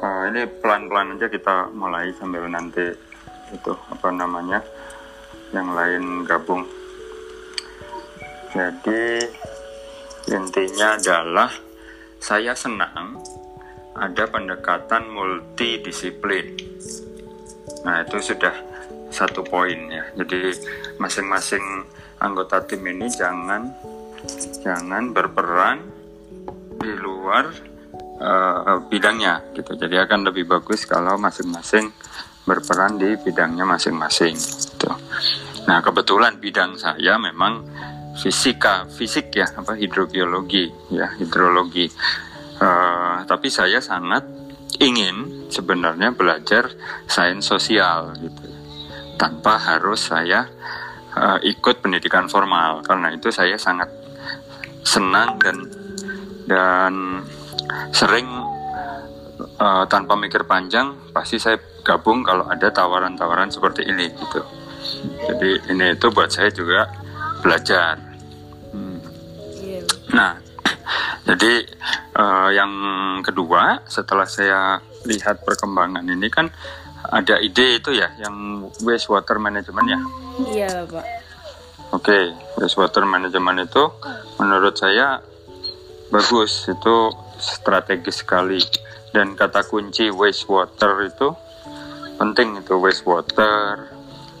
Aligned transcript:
uh, 0.00 0.22
ini 0.32 0.48
pelan-pelan 0.48 1.20
aja 1.20 1.28
kita 1.28 1.68
mulai 1.76 2.10
sambil 2.16 2.48
nanti 2.48 2.90
itu 3.52 3.72
apa 3.92 4.08
namanya 4.10 4.64
yang 5.52 5.74
lain 5.74 6.24
gabung. 6.24 6.64
Jadi 8.50 9.22
intinya 10.30 10.98
adalah 10.98 11.50
saya 12.18 12.54
senang 12.54 13.18
ada 13.94 14.24
pendekatan 14.30 15.10
multidisiplin. 15.10 16.54
Nah 17.86 18.06
itu 18.06 18.34
sudah 18.34 18.54
satu 19.10 19.42
poin 19.42 19.90
ya. 19.90 20.04
Jadi 20.14 20.54
masing-masing 21.02 21.62
anggota 22.22 22.62
tim 22.62 22.82
ini 22.86 23.10
jangan 23.10 23.70
jangan 24.62 25.10
berperan 25.10 25.82
di 26.78 26.92
luar 26.96 27.50
uh, 28.20 28.78
bidangnya 28.86 29.42
gitu. 29.56 29.74
Jadi 29.74 29.96
akan 29.96 30.28
lebih 30.28 30.46
bagus 30.46 30.84
kalau 30.84 31.16
masing-masing 31.16 31.90
berperan 32.44 33.00
di 33.00 33.16
bidangnya 33.20 33.64
masing-masing. 33.64 34.36
Gitu. 34.36 34.92
Nah 35.66 35.80
kebetulan 35.80 36.36
bidang 36.36 36.76
saya 36.76 37.16
memang 37.16 37.64
fisika, 38.20 38.84
fisik 38.90 39.32
ya, 39.32 39.48
apa 39.56 39.76
hidrobiologi 39.76 40.68
ya, 40.92 41.16
hidrologi. 41.16 41.88
Uh, 42.60 43.24
tapi 43.24 43.48
saya 43.48 43.80
sangat 43.80 44.20
ingin 44.76 45.48
sebenarnya 45.48 46.12
belajar 46.12 46.68
sains 47.08 47.48
sosial 47.48 48.12
gitu, 48.20 48.44
tanpa 49.16 49.56
harus 49.56 50.12
saya 50.12 50.44
uh, 51.16 51.40
ikut 51.40 51.80
pendidikan 51.80 52.28
formal. 52.28 52.84
Karena 52.84 53.12
itu 53.16 53.32
saya 53.32 53.56
sangat 53.56 53.88
senang 54.84 55.40
dan 55.40 55.56
dan 56.44 56.94
sering 57.90 58.26
uh, 59.60 59.84
tanpa 59.88 60.16
mikir 60.16 60.44
panjang 60.44 61.12
pasti 61.12 61.40
saya 61.40 61.60
gabung 61.84 62.24
kalau 62.24 62.46
ada 62.48 62.68
tawaran-tawaran 62.70 63.48
seperti 63.48 63.88
ini 63.88 64.08
gitu. 64.12 64.40
Jadi 65.28 65.50
ini 65.72 65.96
itu 65.96 66.06
buat 66.12 66.28
saya 66.32 66.52
juga 66.52 66.88
belajar. 67.40 67.96
Hmm. 68.72 69.00
Nah, 70.12 70.36
jadi 71.28 71.52
uh, 72.16 72.48
yang 72.52 72.72
kedua 73.24 73.84
setelah 73.88 74.28
saya 74.28 74.80
lihat 75.08 75.44
perkembangan 75.44 76.04
ini 76.04 76.28
kan 76.28 76.52
ada 77.00 77.40
ide 77.40 77.80
itu 77.80 77.96
ya 77.96 78.12
yang 78.20 78.68
wastewater 78.84 79.40
management 79.40 79.86
ya. 79.88 80.00
Iya 80.52 80.72
pak. 80.84 81.04
Oke, 81.90 82.06
okay, 82.06 82.24
wastewater 82.60 83.02
management 83.02 83.66
itu 83.66 83.82
menurut 84.38 84.78
saya 84.78 85.18
bagus 86.12 86.70
itu 86.70 86.96
strategis 87.40 88.22
sekali. 88.22 88.60
Dan 89.10 89.34
kata 89.34 89.66
kunci 89.66 90.06
wastewater 90.12 91.08
itu 91.08 91.28
penting 92.20 92.62
itu 92.62 92.78
wastewater 92.78 93.90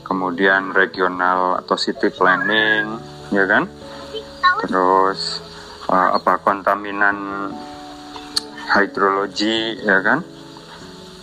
kemudian 0.06 0.70
regional 0.70 1.58
atau 1.58 1.74
city 1.74 2.12
planning 2.14 3.00
ya 3.34 3.48
kan? 3.50 3.66
Terus 4.62 5.42
uh, 5.90 6.14
apa 6.14 6.38
kontaminan 6.44 7.50
hidrologi 8.70 9.80
ya 9.82 9.98
kan? 10.06 10.22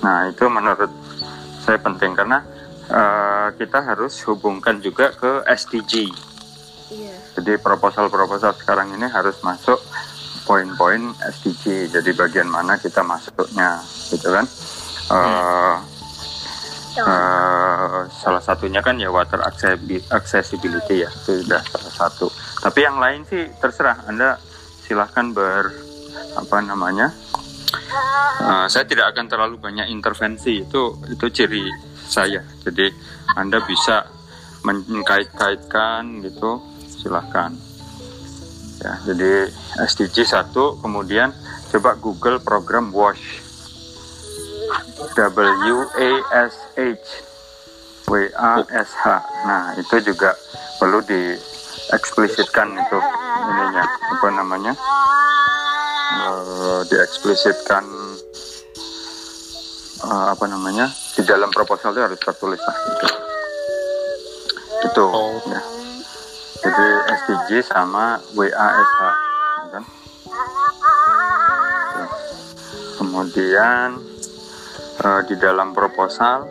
Nah 0.03 0.27
itu 0.27 0.43
menurut 0.51 0.91
saya 1.63 1.79
penting 1.79 2.15
karena 2.15 2.43
uh, 2.91 3.47
kita 3.55 3.83
harus 3.83 4.15
hubungkan 4.27 4.79
juga 4.79 5.11
ke 5.11 5.43
SDG 5.43 6.07
iya. 6.91 7.15
jadi 7.35 7.59
proposal-proposal 7.59 8.55
sekarang 8.55 8.95
ini 8.95 9.07
harus 9.07 9.39
masuk 9.43 9.79
poin-poin 10.47 11.11
SDG 11.27 11.91
jadi 11.91 12.09
bagian 12.15 12.47
mana 12.47 12.79
kita 12.79 13.03
masuknya 13.03 13.83
gitu 14.09 14.31
kan 14.31 14.45
uh, 15.11 15.77
Uh, 16.97 18.09
salah 18.09 18.41
satunya 18.41 18.81
kan 18.81 18.97
ya 18.97 19.13
water 19.13 19.37
accessibility 20.09 21.05
ya 21.05 21.09
itu 21.13 21.45
sudah 21.45 21.61
salah 21.61 21.93
satu. 21.93 22.25
Tapi 22.57 22.79
yang 22.81 22.97
lain 22.97 23.21
sih 23.21 23.45
terserah 23.61 24.01
Anda 24.09 24.41
silahkan 24.81 25.29
ber 25.29 25.77
apa 26.33 26.57
namanya. 26.65 27.13
Uh, 28.41 28.65
saya 28.65 28.89
tidak 28.89 29.13
akan 29.13 29.29
terlalu 29.29 29.61
banyak 29.61 29.93
intervensi 29.93 30.65
itu 30.65 30.97
itu 31.05 31.25
ciri 31.29 31.69
saya. 32.09 32.41
Jadi 32.65 32.89
Anda 33.37 33.61
bisa 33.61 34.09
mengkait-kaitkan 34.65 36.25
gitu 36.25 36.65
silahkan. 36.97 37.66
Ya, 38.87 38.95
jadi 39.03 39.51
SDG 39.83 40.23
satu 40.23 40.79
kemudian 40.79 41.35
coba 41.75 41.99
Google 41.99 42.39
program 42.39 42.95
WASH 42.95 43.43
W 45.11 45.75
A 45.91 46.11
S 46.47 46.55
H 46.79 47.03
W 48.07 48.31
A 48.31 48.63
S 48.63 48.95
H. 48.95 49.05
Nah, 49.43 49.75
itu 49.75 49.91
juga 50.07 50.31
perlu 50.79 51.03
dieksplisitkan 51.03 52.79
itu 52.79 52.99
ininya 53.51 53.83
apa 53.83 54.27
namanya? 54.31 54.71
Uh, 56.23 56.79
dieksplisitkan 56.87 57.83
uh, 60.07 60.31
apa 60.31 60.47
namanya? 60.47 60.87
Di 61.11 61.27
dalam 61.27 61.51
proposal 61.51 61.91
itu 61.91 62.07
harus 62.07 62.19
tertulis 62.23 62.63
lah 62.63 62.77
itu. 62.87 63.07
Itu 64.87 65.03
oh. 65.11 65.43
ya. 65.43 65.86
Jadi 66.57 66.87
SDG 67.13 67.49
sama 67.65 68.17
WASH 68.33 68.97
kan? 69.69 69.83
Kemudian 72.97 73.87
uh, 75.05 75.21
di 75.25 75.35
dalam 75.37 75.71
proposal 75.71 76.49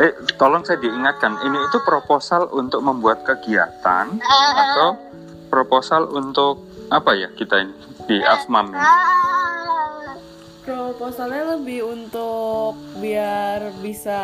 eh 0.00 0.16
tolong 0.40 0.64
saya 0.64 0.80
diingatkan 0.80 1.36
ini 1.44 1.58
itu 1.68 1.78
proposal 1.84 2.48
untuk 2.56 2.80
membuat 2.80 3.28
kegiatan 3.28 4.16
atau 4.56 4.96
proposal 5.52 6.08
untuk 6.16 6.64
apa 6.88 7.12
ya 7.12 7.28
kita 7.36 7.60
ini 7.60 7.76
di 8.08 8.16
AFMAM 8.24 8.72
ini? 8.72 8.88
Proposalnya 10.62 11.58
lebih 11.58 11.82
untuk 11.82 12.78
biar 13.02 13.74
bisa 13.82 14.20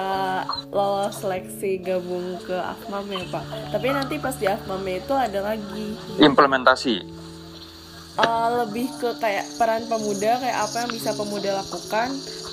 lolos 0.71 1.19
seleksi 1.19 1.83
gabung 1.83 2.39
ke 2.47 2.55
AFMAM 2.55 3.11
ya 3.11 3.27
Pak. 3.27 3.45
Tapi 3.75 3.87
nanti 3.91 4.15
pas 4.23 4.39
di 4.39 4.47
AFMAM 4.47 4.87
itu 4.87 5.15
ada 5.19 5.41
lagi 5.43 5.99
implementasi 6.23 7.19
uh, 8.19 8.49
lebih 8.67 8.91
ke 8.99 9.11
kayak 9.23 9.47
peran 9.57 9.87
pemuda 9.87 10.43
kayak 10.43 10.59
apa 10.59 10.77
yang 10.85 10.91
bisa 10.91 11.11
pemuda 11.15 11.51
lakukan 11.63 12.09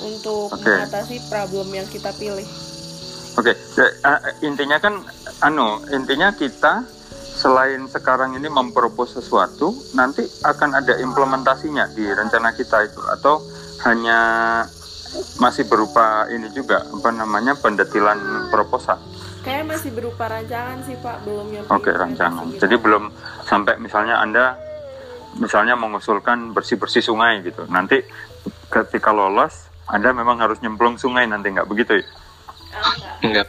untuk 0.06 0.54
okay. 0.54 0.66
mengatasi 0.66 1.16
problem 1.28 1.68
yang 1.74 1.88
kita 1.90 2.14
pilih. 2.22 2.46
Oke, 3.36 3.52
okay. 3.52 3.90
uh, 4.06 4.22
intinya 4.46 4.80
kan 4.80 5.04
anu 5.44 5.84
intinya 5.92 6.32
kita 6.32 6.88
selain 7.36 7.84
sekarang 7.92 8.40
ini 8.40 8.48
mempropos 8.48 9.12
sesuatu, 9.12 9.76
nanti 9.92 10.24
akan 10.48 10.72
ada 10.80 10.96
implementasinya 11.04 11.92
di 11.92 12.08
rencana 12.08 12.56
kita 12.56 12.88
itu 12.88 13.02
atau 13.12 13.44
hanya 13.84 14.20
masih 15.40 15.68
berupa 15.68 16.28
ini 16.32 16.52
juga 16.52 16.84
apa 16.84 17.10
namanya 17.12 17.56
pendetilan 17.60 18.50
proposal. 18.52 19.00
Kayak 19.46 19.78
masih 19.78 19.94
berupa 19.94 20.26
rancangan 20.26 20.82
sih 20.90 20.98
Pak, 20.98 21.18
belum 21.22 21.48
yang 21.54 21.64
Oke, 21.70 21.92
okay, 21.92 21.94
rancangan. 21.94 22.50
Jadi 22.58 22.76
belum 22.82 23.04
sampai 23.46 23.78
misalnya 23.78 24.18
Anda 24.18 24.58
misalnya 25.38 25.78
mengusulkan 25.78 26.56
bersih-bersih 26.56 27.06
sungai 27.06 27.46
gitu. 27.46 27.68
Nanti 27.70 28.02
ketika 28.72 29.14
lolos, 29.14 29.70
Anda 29.86 30.16
memang 30.16 30.42
harus 30.42 30.58
nyemplung 30.66 30.98
sungai 30.98 31.30
nanti 31.30 31.54
nggak 31.54 31.70
begitu 31.70 32.02
ya? 32.02 32.08
Enggak. 33.22 33.48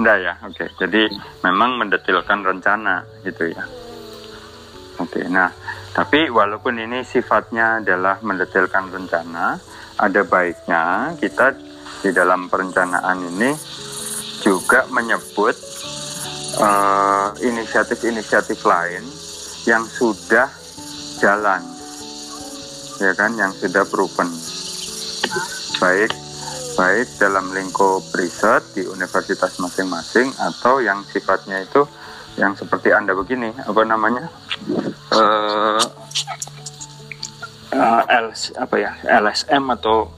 Enggak 0.00 0.16
ya, 0.24 0.32
oke. 0.46 0.54
Okay. 0.56 0.68
Jadi 0.80 1.02
memang 1.44 1.76
mendetilkan 1.76 2.40
rencana 2.46 3.04
gitu 3.26 3.50
ya. 3.52 3.64
Oke, 5.00 5.20
okay, 5.20 5.24
nah 5.26 5.50
tapi 5.92 6.32
walaupun 6.32 6.80
ini 6.80 7.04
sifatnya 7.04 7.84
adalah 7.84 8.16
mendetilkan 8.24 8.88
rencana, 8.88 9.60
ada 10.00 10.20
baiknya 10.24 11.12
kita 11.20 11.52
di 12.00 12.10
dalam 12.16 12.48
perencanaan 12.48 13.20
ini 13.28 13.52
juga 14.40 14.88
menyebut 14.88 15.54
eh, 16.58 17.28
inisiatif-inisiatif 17.44 18.58
uh, 18.64 18.68
lain 18.72 19.04
yang 19.68 19.84
sudah 19.86 20.50
jalan 21.22 21.62
ya 22.98 23.12
kan 23.14 23.36
yang 23.36 23.52
sudah 23.52 23.84
proven. 23.86 24.32
Baik 25.78 26.10
baik 26.72 27.08
dalam 27.20 27.52
lingkup 27.52 28.00
riset 28.16 28.64
di 28.72 28.88
universitas 28.88 29.60
masing-masing 29.60 30.32
atau 30.40 30.80
yang 30.80 31.04
sifatnya 31.04 31.60
itu 31.60 31.84
yang 32.40 32.56
seperti 32.56 32.88
anda 32.96 33.12
begini 33.12 33.52
apa 33.60 33.84
namanya 33.84 34.32
uh, 35.12 35.82
uh, 37.72 38.02
LS, 38.08 38.52
apa 38.56 38.76
ya 38.80 38.92
LSM 39.04 39.64
atau 39.80 40.08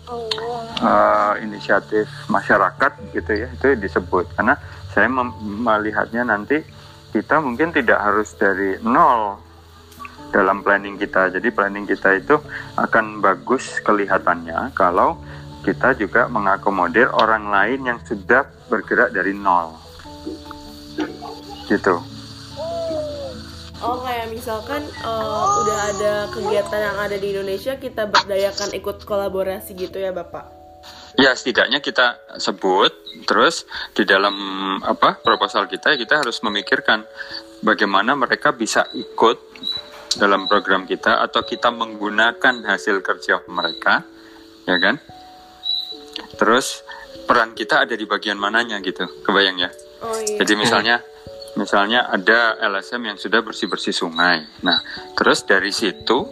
uh, 0.82 1.35
inisiatif 1.43 2.06
masyarakat 2.31 2.93
gitu 3.14 3.32
ya 3.35 3.49
itu 3.50 3.79
disebut 3.79 4.31
karena 4.35 4.58
saya 4.94 5.11
melihatnya 5.43 6.23
nanti 6.23 6.62
kita 7.14 7.38
mungkin 7.38 7.70
tidak 7.70 7.99
harus 8.02 8.35
dari 8.35 8.79
nol 8.82 9.38
dalam 10.35 10.67
planning 10.67 10.99
kita. 10.99 11.31
Jadi 11.31 11.55
planning 11.55 11.87
kita 11.87 12.19
itu 12.19 12.35
akan 12.75 13.23
bagus 13.23 13.79
kelihatannya 13.87 14.75
kalau 14.75 15.23
kita 15.62 15.94
juga 15.94 16.26
mengakomodir 16.26 17.06
orang 17.14 17.49
lain 17.49 17.81
yang 17.87 17.99
sudah 18.02 18.50
bergerak 18.67 19.14
dari 19.14 19.31
nol. 19.31 19.79
Gitu. 21.70 22.13
Oh 23.85 24.01
kayak 24.01 24.33
misalkan 24.33 24.81
uh, 25.05 25.61
udah 25.61 25.79
ada 25.93 26.15
kegiatan 26.33 26.81
yang 26.81 26.97
ada 26.97 27.17
di 27.21 27.37
Indonesia 27.37 27.77
kita 27.77 28.09
berdayakan 28.09 28.73
ikut 28.73 29.05
kolaborasi 29.05 29.77
gitu 29.77 30.01
ya 30.01 30.09
Bapak? 30.09 30.49
Ya 31.21 31.37
setidaknya 31.37 31.85
kita 31.85 32.17
sebut 32.41 32.91
terus 33.29 33.69
di 33.93 34.09
dalam 34.09 34.35
apa 34.81 35.21
proposal 35.21 35.69
kita 35.69 36.01
kita 36.01 36.25
harus 36.25 36.41
memikirkan 36.41 37.05
bagaimana 37.61 38.17
mereka 38.17 38.57
bisa 38.57 38.89
ikut 38.97 39.37
dalam 40.17 40.49
program 40.49 40.89
kita 40.89 41.21
atau 41.21 41.45
kita 41.45 41.69
menggunakan 41.69 42.65
hasil 42.65 43.05
kerja 43.05 43.45
mereka 43.53 44.01
ya 44.65 44.81
kan 44.81 44.97
terus 46.41 46.83
peran 47.29 47.53
kita 47.53 47.85
ada 47.85 47.95
di 47.95 48.09
bagian 48.09 48.41
mananya 48.41 48.81
gitu 48.81 49.05
kebayang 49.23 49.61
ya 49.61 49.71
Oh 50.05 50.19
iya. 50.21 50.41
jadi 50.43 50.53
misalnya 50.59 50.97
misalnya 51.55 52.11
ada 52.11 52.59
LSM 52.59 53.15
yang 53.15 53.19
sudah 53.19 53.41
bersih-bersih 53.43 53.95
sungai. 53.95 54.43
Nah, 54.62 54.79
terus 55.15 55.47
dari 55.47 55.71
situ 55.71 56.27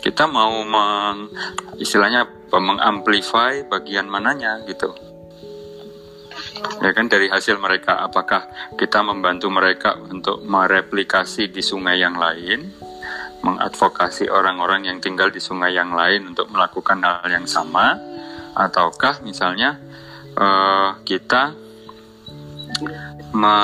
kita 0.00 0.24
mau 0.24 0.64
meng, 0.64 1.28
istilahnya 1.76 2.24
mengamplify 2.52 3.64
bagian 3.68 4.08
mananya 4.08 4.64
gitu. 4.64 4.92
Ya 6.80 6.92
kan 6.96 7.08
dari 7.08 7.28
hasil 7.28 7.60
mereka 7.60 8.00
apakah 8.00 8.48
kita 8.76 9.04
membantu 9.04 9.52
mereka 9.52 9.96
untuk 10.00 10.44
mereplikasi 10.44 11.52
di 11.52 11.60
sungai 11.60 12.00
yang 12.00 12.16
lain, 12.16 12.72
mengadvokasi 13.44 14.28
orang-orang 14.28 14.88
yang 14.88 14.98
tinggal 15.00 15.28
di 15.28 15.40
sungai 15.40 15.76
yang 15.76 15.92
lain 15.92 16.32
untuk 16.32 16.48
melakukan 16.52 17.00
hal 17.00 17.28
yang 17.28 17.48
sama 17.48 17.96
ataukah 18.56 19.22
misalnya 19.24 19.78
uh, 20.36 21.00
kita 21.06 21.54
me 23.32 23.56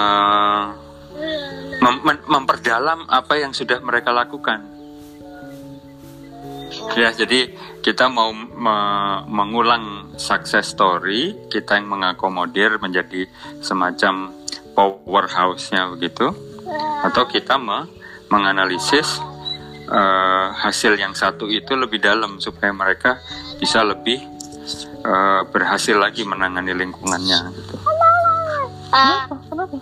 mem 1.81 1.97
memperdalam 2.27 3.07
apa 3.09 3.41
yang 3.41 3.53
sudah 3.53 3.81
mereka 3.81 4.13
lakukan. 4.13 4.77
Ya, 6.97 7.13
jadi 7.13 7.51
kita 7.81 8.09
mau 8.09 8.33
me 8.33 8.77
mengulang 9.27 10.17
success 10.17 10.73
story, 10.73 11.49
kita 11.49 11.77
yang 11.81 11.89
mengakomodir 11.93 12.79
menjadi 12.81 13.27
semacam 13.61 14.33
powerhouse-nya 14.77 15.93
begitu, 15.97 16.33
atau 17.05 17.25
kita 17.29 17.57
me 17.57 17.89
menganalisis 18.27 19.23
uh, 19.89 20.51
hasil 20.53 20.99
yang 20.99 21.15
satu 21.15 21.47
itu 21.47 21.79
lebih 21.79 22.03
dalam 22.03 22.43
supaya 22.43 22.75
mereka 22.75 23.23
bisa 23.63 23.87
lebih 23.87 24.19
uh, 25.07 25.47
berhasil 25.49 25.95
lagi 25.95 26.27
menangani 26.27 26.75
lingkungannya. 26.75 27.41
Gitu. 27.55 27.96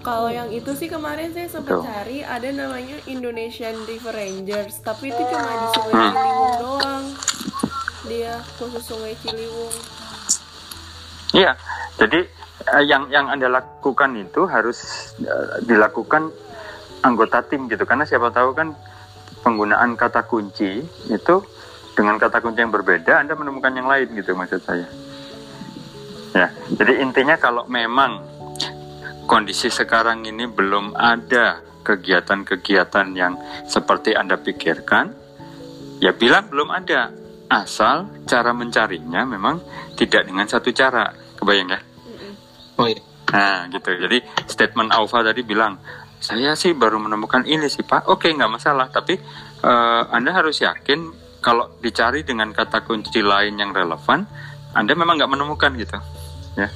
Kalau 0.02 0.26
yang 0.28 0.50
itu 0.50 0.75
sih 0.75 0.90
kemarin 0.90 1.31
saya 1.31 1.46
sempat 1.46 1.81
cari 1.87 2.26
ada 2.26 2.50
namanya 2.50 2.99
Indonesian 3.06 3.78
River 3.87 4.11
Rangers, 4.11 4.82
tapi 4.82 5.14
itu 5.14 5.22
cuma 5.31 5.50
di 5.55 5.69
Sungai 5.70 6.06
Ciliwung 6.11 6.55
doang. 6.58 7.05
Dia 8.11 8.32
khusus 8.58 8.82
Sungai 8.82 9.14
Ciliwung. 9.22 9.75
Iya, 11.34 11.55
jadi 11.99 12.26
eh, 12.75 12.84
yang 12.90 13.06
yang 13.11 13.31
anda 13.31 13.46
lakukan 13.46 14.19
itu 14.19 14.50
harus 14.50 15.11
eh, 15.22 15.62
dilakukan 15.62 16.34
anggota 17.06 17.43
tim 17.46 17.70
gitu, 17.70 17.87
karena 17.87 18.02
siapa 18.06 18.34
tahu 18.34 18.50
kan 18.55 18.75
penggunaan 19.46 19.94
kata 19.94 20.26
kunci 20.26 20.82
itu 21.10 21.37
dengan 21.94 22.19
kata 22.19 22.43
kunci 22.43 22.58
yang 22.64 22.75
berbeda 22.75 23.22
anda 23.22 23.38
menemukan 23.38 23.70
yang 23.76 23.87
lain 23.87 24.10
gitu 24.17 24.34
maksud 24.34 24.58
saya. 24.64 24.88
Ya, 26.34 26.50
jadi 26.67 26.99
intinya 26.99 27.38
kalau 27.38 27.62
memang 27.70 28.33
kondisi 29.24 29.68
sekarang 29.72 30.24
ini 30.24 30.48
belum 30.48 30.96
ada 30.96 31.60
kegiatan-kegiatan 31.84 33.06
yang 33.12 33.36
seperti 33.68 34.16
anda 34.16 34.40
pikirkan, 34.40 35.12
ya 36.00 36.16
bilang 36.16 36.48
belum 36.48 36.72
ada. 36.72 37.12
Asal 37.44 38.24
cara 38.24 38.56
mencarinya 38.56 39.22
memang 39.28 39.60
tidak 39.94 40.26
dengan 40.26 40.48
satu 40.48 40.72
cara, 40.72 41.12
kebayang 41.36 41.70
ya? 41.76 41.80
Oh 42.80 42.88
iya. 42.88 42.98
Nah, 43.30 43.68
gitu. 43.68 43.90
Jadi 43.94 44.18
statement 44.48 44.90
Alfa 44.90 45.22
tadi 45.22 45.44
bilang, 45.44 45.78
saya 46.18 46.56
sih 46.56 46.72
baru 46.72 46.96
menemukan 46.96 47.44
ini 47.44 47.68
sih 47.68 47.84
Pak. 47.84 48.08
Oke, 48.10 48.32
nggak 48.32 48.48
masalah. 48.48 48.88
Tapi 48.88 49.14
eh, 49.60 50.02
Anda 50.08 50.32
harus 50.32 50.64
yakin 50.64 51.12
kalau 51.44 51.68
dicari 51.78 52.24
dengan 52.24 52.50
kata 52.50 52.80
kunci 52.88 53.20
lain 53.20 53.60
yang 53.60 53.76
relevan, 53.76 54.24
Anda 54.72 54.92
memang 54.96 55.20
nggak 55.20 55.32
menemukan 55.36 55.70
gitu. 55.76 55.98
Ya. 56.56 56.72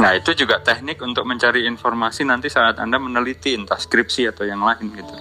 Nah, 0.00 0.12
itu 0.16 0.32
juga 0.34 0.60
teknik 0.60 1.00
untuk 1.00 1.24
mencari 1.28 1.68
informasi 1.68 2.24
nanti 2.26 2.48
saat 2.52 2.80
Anda 2.80 3.00
meneliti 3.00 3.56
entah 3.56 3.78
skripsi 3.78 4.30
atau 4.30 4.44
yang 4.44 4.60
lain 4.60 4.90
gitu. 4.92 5.14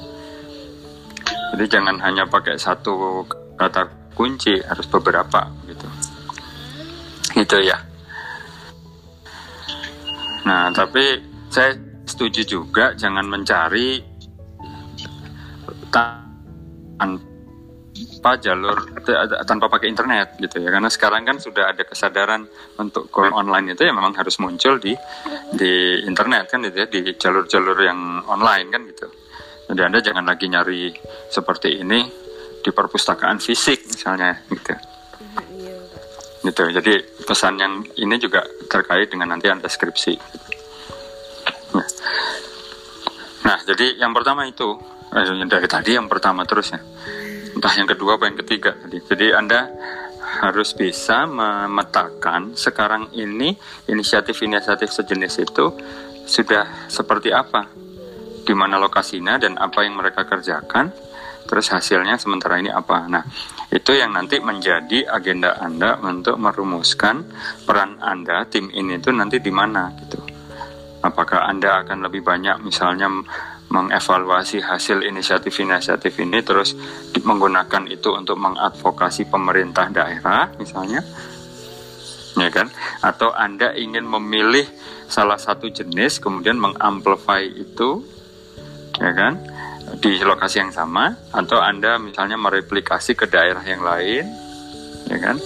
Jadi 1.54 1.66
jangan 1.70 2.02
hanya 2.02 2.26
pakai 2.26 2.58
satu 2.58 3.24
kata 3.56 4.14
kunci, 4.18 4.58
harus 4.62 4.88
beberapa 4.90 5.50
gitu. 5.70 5.88
Gitu 7.34 7.58
ya. 7.62 7.78
Nah, 10.44 10.74
tapi 10.74 11.22
saya 11.48 11.78
setuju 12.04 12.42
juga 12.44 12.94
jangan 12.98 13.26
mencari 13.26 14.02
tanpa 15.94 17.33
jalur 18.40 18.78
tanpa 19.44 19.68
pakai 19.68 19.92
internet 19.92 20.40
gitu 20.40 20.64
ya. 20.64 20.70
Karena 20.72 20.88
sekarang 20.88 21.28
kan 21.28 21.38
sudah 21.40 21.76
ada 21.76 21.84
kesadaran 21.84 22.48
untuk 22.80 23.12
go 23.12 23.28
online 23.28 23.76
itu 23.76 23.84
ya 23.84 23.92
memang 23.92 24.16
harus 24.16 24.40
muncul 24.40 24.80
di 24.80 24.96
di 25.54 26.04
internet 26.08 26.52
kan 26.52 26.64
gitu 26.64 26.78
ya 26.84 26.88
di 26.88 27.02
jalur-jalur 27.16 27.78
yang 27.84 28.24
online 28.28 28.68
kan 28.72 28.82
gitu. 28.88 29.08
Jadi 29.68 29.82
anda 29.82 30.00
jangan 30.04 30.26
lagi 30.28 30.46
nyari 30.48 30.92
seperti 31.32 31.80
ini 31.84 32.04
di 32.64 32.72
perpustakaan 32.72 33.44
fisik 33.44 33.88
misalnya 33.92 34.40
gitu. 34.48 34.74
Gitu. 36.44 36.64
Jadi 36.76 36.94
pesan 37.24 37.56
yang 37.60 37.84
ini 38.00 38.16
juga 38.20 38.44
terkait 38.68 39.08
dengan 39.08 39.32
nanti 39.36 39.48
anda 39.48 39.68
skripsi. 39.72 40.14
Nah, 41.74 41.88
nah 43.48 43.58
jadi 43.64 44.00
yang 44.00 44.12
pertama 44.12 44.44
itu 44.48 44.76
eh, 45.16 45.48
dari 45.48 45.68
tadi 45.68 45.96
yang 45.96 46.08
pertama 46.12 46.44
terus 46.44 46.76
ya 46.76 46.80
entah 47.54 47.74
yang 47.78 47.90
kedua 47.90 48.18
apa 48.18 48.26
yang 48.30 48.38
ketiga. 48.42 48.74
Tadi 48.76 48.98
jadi 49.06 49.38
anda 49.38 49.70
harus 50.42 50.74
bisa 50.74 51.30
memetakan 51.30 52.58
sekarang 52.58 53.14
ini 53.14 53.54
inisiatif-inisiatif 53.86 54.90
sejenis 54.90 55.34
itu 55.46 55.66
sudah 56.26 56.90
seperti 56.90 57.30
apa 57.30 57.70
di 58.44 58.52
mana 58.52 58.76
lokasinya 58.82 59.40
dan 59.40 59.56
apa 59.56 59.86
yang 59.86 59.96
mereka 59.96 60.28
kerjakan 60.28 60.92
terus 61.48 61.70
hasilnya 61.70 62.18
sementara 62.18 62.60
ini 62.60 62.72
apa. 62.72 63.06
Nah 63.08 63.24
itu 63.70 63.94
yang 63.94 64.16
nanti 64.16 64.40
menjadi 64.40 65.08
agenda 65.12 65.60
anda 65.60 66.00
untuk 66.00 66.40
merumuskan 66.40 67.28
peran 67.68 68.00
anda 68.00 68.48
tim 68.48 68.72
ini 68.72 68.98
itu 68.98 69.12
nanti 69.12 69.38
di 69.44 69.52
mana 69.52 69.92
gitu. 70.02 70.20
Apakah 71.04 71.52
anda 71.52 71.84
akan 71.84 72.08
lebih 72.08 72.24
banyak 72.24 72.64
misalnya 72.64 73.12
mengevaluasi 73.74 74.62
hasil 74.62 75.02
inisiatif-inisiatif 75.02 76.14
ini 76.22 76.46
terus 76.46 76.78
menggunakan 77.18 77.90
itu 77.90 78.14
untuk 78.14 78.38
mengadvokasi 78.38 79.26
pemerintah 79.26 79.90
daerah 79.90 80.54
misalnya. 80.62 81.02
Ya 82.38 82.50
kan? 82.54 82.70
Atau 83.02 83.34
anda 83.34 83.74
ingin 83.74 84.06
memilih 84.06 84.70
salah 85.10 85.42
satu 85.42 85.74
jenis 85.74 86.22
kemudian 86.22 86.62
mengamplify 86.62 87.42
itu 87.42 88.06
ya 89.02 89.10
kan? 89.10 89.42
Di 89.98 90.22
lokasi 90.22 90.62
yang 90.62 90.70
sama. 90.70 91.18
Atau 91.34 91.58
anda 91.58 91.98
misalnya 91.98 92.38
mereplikasi 92.38 93.18
ke 93.18 93.26
daerah 93.26 93.66
yang 93.66 93.82
lain 93.82 94.30
ya 95.10 95.18
kan? 95.18 95.42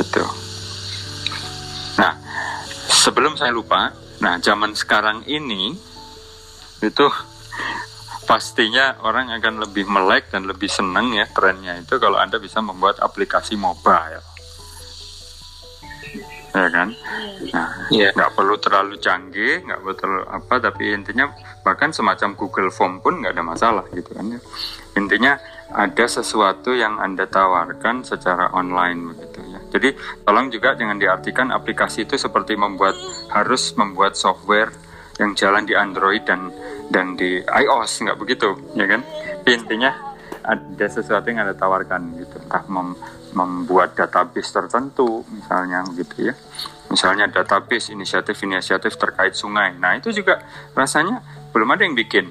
Itu 0.00 0.24
nah 1.92 2.16
sebelum 2.88 3.36
saya 3.36 3.52
lupa 3.52 3.92
nah 4.24 4.40
zaman 4.40 4.72
sekarang 4.72 5.28
ini 5.28 5.91
itu 6.82 7.06
pastinya 8.22 9.02
orang 9.02 9.34
akan 9.34 9.66
lebih 9.66 9.84
melek 9.90 10.30
dan 10.30 10.46
lebih 10.46 10.70
senang 10.70 11.10
ya 11.12 11.26
trennya 11.28 11.78
itu 11.78 11.98
kalau 11.98 12.16
anda 12.16 12.38
bisa 12.38 12.62
membuat 12.62 13.02
aplikasi 13.02 13.58
mobile. 13.58 14.22
Ya 16.52 16.68
kan? 16.68 16.92
Nah 17.56 17.88
Iya. 17.88 18.12
nggak 18.12 18.36
perlu 18.36 18.60
terlalu 18.60 19.00
canggih 19.00 19.64
nggak 19.64 19.80
perlu 19.80 19.96
terlalu 19.96 20.24
apa 20.28 20.54
tapi 20.60 20.92
intinya 20.92 21.32
bahkan 21.64 21.96
semacam 21.96 22.36
Google 22.36 22.68
Form 22.68 23.00
pun 23.00 23.24
nggak 23.24 23.32
ada 23.32 23.44
masalah 23.44 23.84
gitu 23.90 24.12
kan 24.12 24.36
ya. 24.36 24.40
Intinya 25.00 25.40
ada 25.72 26.04
sesuatu 26.04 26.76
yang 26.76 27.00
anda 27.00 27.24
tawarkan 27.24 28.04
secara 28.04 28.52
online 28.52 29.16
begitu 29.16 29.40
ya. 29.48 29.60
Jadi 29.72 29.88
tolong 30.28 30.52
juga 30.52 30.76
jangan 30.76 31.00
diartikan 31.00 31.48
aplikasi 31.48 32.04
itu 32.04 32.20
seperti 32.20 32.52
membuat 32.60 32.94
harus 33.32 33.72
membuat 33.72 34.20
software 34.20 34.76
yang 35.16 35.32
jalan 35.32 35.64
di 35.64 35.72
Android 35.72 36.24
dan 36.28 36.52
dan 36.88 37.14
di 37.14 37.38
iOS 37.42 38.02
nggak 38.08 38.18
begitu 38.18 38.56
ya 38.74 38.86
kan? 38.88 39.00
Intinya 39.46 39.90
ada 40.42 40.86
sesuatu 40.90 41.30
yang 41.30 41.46
anda 41.46 41.54
tawarkan 41.54 42.18
gitu. 42.18 42.36
Entah 42.42 42.64
mem 42.66 42.98
membuat 43.32 43.96
database 43.96 44.52
tertentu 44.52 45.24
misalnya 45.32 45.80
gitu 45.96 46.32
ya. 46.32 46.34
Misalnya 46.92 47.32
database 47.32 47.88
inisiatif-inisiatif 47.96 48.92
terkait 49.00 49.32
sungai. 49.32 49.72
Nah 49.80 49.96
itu 49.96 50.12
juga 50.12 50.44
rasanya 50.76 51.24
belum 51.56 51.68
ada 51.72 51.82
yang 51.88 51.96
bikin. 51.96 52.28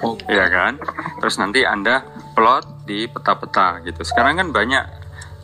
Oh. 0.00 0.16
ya 0.26 0.48
kan? 0.48 0.80
Terus 1.20 1.36
nanti 1.36 1.62
anda 1.68 2.00
plot 2.32 2.88
di 2.88 3.04
peta-peta 3.06 3.84
gitu. 3.84 4.00
Sekarang 4.02 4.40
kan 4.40 4.48
banyak 4.50 4.84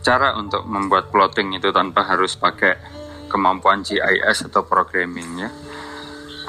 cara 0.01 0.33
untuk 0.41 0.65
membuat 0.65 1.13
plotting 1.13 1.53
itu 1.61 1.69
tanpa 1.71 2.09
harus 2.09 2.35
pakai 2.41 2.81
kemampuan 3.29 3.85
GIS 3.85 4.49
atau 4.51 4.65
programming 4.65 5.47
ya 5.47 5.51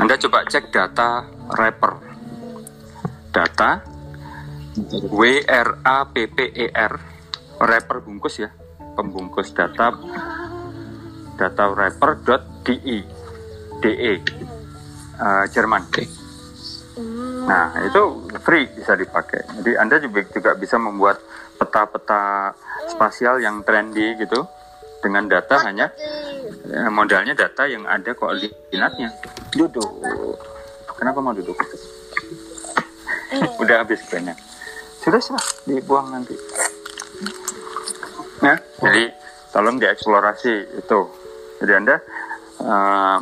anda 0.02 0.18
coba 0.18 0.50
cek 0.50 0.74
data 0.74 1.30
wrapper 1.54 1.94
data 3.30 3.86
W 4.74 5.24
R 5.46 5.70
A 5.84 6.10
P 6.10 6.26
P 6.32 6.38
E 6.58 6.66
R. 6.74 6.94
Wrapper 7.62 8.02
bungkus 8.02 8.42
ya. 8.42 8.50
Pembungkus 8.98 9.54
data. 9.54 9.94
Data 11.38 11.64
wrapper 11.70 12.18
dot 12.26 12.66
de 12.66 13.06
de 13.84 13.92
uh, 15.22 15.46
Jerman. 15.52 15.84
Nah 17.46 17.84
itu 17.86 18.32
free 18.42 18.72
bisa 18.74 18.98
dipakai. 18.98 19.44
Jadi 19.60 19.72
anda 19.76 20.02
juga 20.02 20.26
juga 20.32 20.52
bisa 20.56 20.82
membuat 20.82 21.22
peta-peta 21.62 22.56
spasial 22.90 23.38
yang 23.38 23.62
trendy 23.62 24.18
gitu 24.18 24.50
dengan 25.04 25.30
data 25.30 25.62
hanya 25.62 25.94
ya, 26.72 26.88
modalnya 26.88 27.36
data 27.36 27.68
yang 27.68 27.84
ada 27.84 28.16
koordinatnya. 28.16 29.12
Duduk. 29.52 29.92
Kenapa 30.96 31.20
mau 31.20 31.36
duduk? 31.36 31.60
Udah 33.62 33.84
habis 33.84 34.00
banyak. 34.08 34.38
Sudah 35.04 35.20
sudah. 35.20 35.44
Dibuang 35.68 36.16
nanti. 36.16 36.36
Nah 38.42 38.58
jadi 38.82 39.14
tolong 39.54 39.78
dieksplorasi 39.78 40.80
itu. 40.80 41.00
Jadi 41.62 41.74
anda 41.78 42.02
uh, 42.62 43.18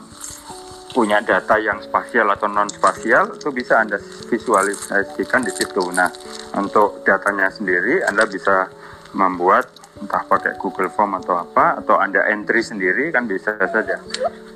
punya 0.92 1.24
data 1.24 1.56
yang 1.60 1.80
spasial 1.84 2.28
atau 2.34 2.50
non 2.50 2.72
spasial 2.72 3.36
itu 3.36 3.52
bisa 3.52 3.80
anda 3.80 4.00
visualisasikan 4.28 5.44
di 5.44 5.52
situ. 5.56 5.84
Nah 5.96 6.12
untuk 6.56 7.04
datanya 7.08 7.52
sendiri 7.52 8.04
anda 8.04 8.28
bisa 8.28 8.68
membuat 9.16 9.79
entah 10.00 10.24
pakai 10.26 10.56
Google 10.56 10.92
Form 10.92 11.20
atau 11.20 11.36
apa 11.40 11.84
atau 11.84 12.00
anda 12.00 12.24
entry 12.32 12.64
sendiri 12.64 13.12
kan 13.12 13.28
bisa 13.28 13.56
saja 13.60 14.00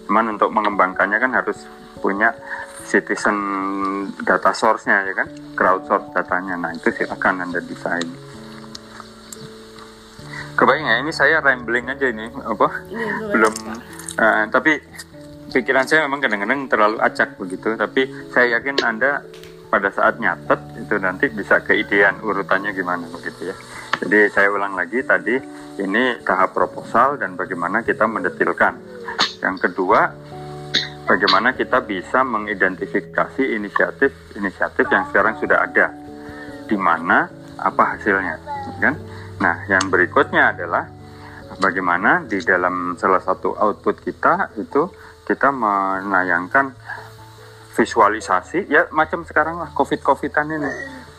cuman 0.08 0.36
untuk 0.36 0.52
mengembangkannya 0.52 1.18
kan 1.20 1.32
harus 1.36 1.64
punya 2.04 2.36
citizen 2.84 3.38
data 4.22 4.52
source-nya 4.52 5.08
ya 5.08 5.14
kan, 5.16 5.28
crowdsource 5.56 6.12
datanya. 6.12 6.60
Nah 6.60 6.72
itu 6.76 6.92
silakan 6.92 7.48
anda 7.48 7.64
desain. 7.64 8.06
Kebayang 10.54 10.86
ya, 10.86 10.96
ini 11.02 11.12
saya 11.16 11.42
rambling 11.42 11.90
aja 11.90 12.06
ini 12.14 12.30
apa? 12.30 12.68
Iya, 12.86 13.34
Belum, 13.34 13.54
uh, 14.22 14.46
tapi 14.54 14.78
pikiran 15.50 15.90
saya 15.90 16.06
memang 16.06 16.22
kadang-kadang 16.22 16.70
terlalu 16.70 16.98
acak 17.02 17.34
begitu. 17.42 17.74
Tapi 17.74 18.06
saya 18.30 18.62
yakin 18.62 18.78
anda 18.86 19.26
pada 19.74 19.90
saat 19.90 20.22
nyatet 20.22 20.62
itu 20.78 20.96
nanti 21.02 21.26
bisa 21.34 21.58
keidean 21.66 22.22
urutannya 22.22 22.70
gimana 22.70 23.10
begitu 23.10 23.50
ya. 23.50 23.56
Jadi 24.02 24.20
saya 24.34 24.50
ulang 24.50 24.74
lagi 24.74 25.06
tadi 25.06 25.38
ini 25.78 26.22
tahap 26.26 26.54
proposal 26.54 27.18
dan 27.22 27.38
bagaimana 27.38 27.86
kita 27.86 28.10
mendetilkan. 28.10 28.74
Yang 29.44 29.70
kedua 29.70 30.10
bagaimana 31.04 31.52
kita 31.54 31.84
bisa 31.84 32.24
mengidentifikasi 32.24 33.44
inisiatif-inisiatif 33.44 34.86
yang 34.88 35.06
sekarang 35.12 35.36
sudah 35.38 35.68
ada, 35.68 35.92
di 36.66 36.78
mana 36.80 37.28
apa 37.60 37.96
hasilnya, 37.96 38.36
kan? 38.80 38.96
Nah, 39.44 39.56
yang 39.68 39.92
berikutnya 39.92 40.56
adalah 40.56 40.88
bagaimana 41.60 42.24
di 42.24 42.40
dalam 42.42 42.96
salah 42.96 43.20
satu 43.20 43.54
output 43.54 44.00
kita 44.02 44.56
itu 44.58 44.88
kita 45.28 45.52
menayangkan 45.52 46.72
visualisasi, 47.74 48.70
ya 48.70 48.88
macam 48.94 49.26
sekarang 49.26 49.60
lah 49.60 49.70
covid-covidan 49.76 50.56
ini, 50.56 50.72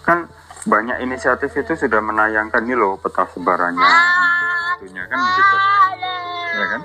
kan 0.07 0.26
banyak 0.64 0.97
inisiatif 1.04 1.52
itu 1.61 1.76
sudah 1.76 2.00
menayangkan 2.00 2.64
nih 2.64 2.76
loh 2.76 2.97
peta 2.97 3.28
sebarannya, 3.37 3.90
itunya 4.80 5.04
kan 5.04 5.18
gitu, 5.21 5.56
ya 6.56 6.66
kan? 6.73 6.80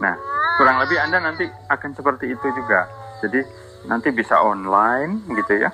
Nah, 0.00 0.14
kurang 0.58 0.76
lebih 0.82 0.98
Anda 0.98 1.18
nanti 1.22 1.46
akan 1.46 1.90
seperti 1.94 2.34
itu 2.34 2.46
juga. 2.50 2.90
Jadi 3.22 3.40
nanti 3.86 4.10
bisa 4.10 4.40
online 4.40 5.24
gitu 5.36 5.62
ya. 5.62 5.70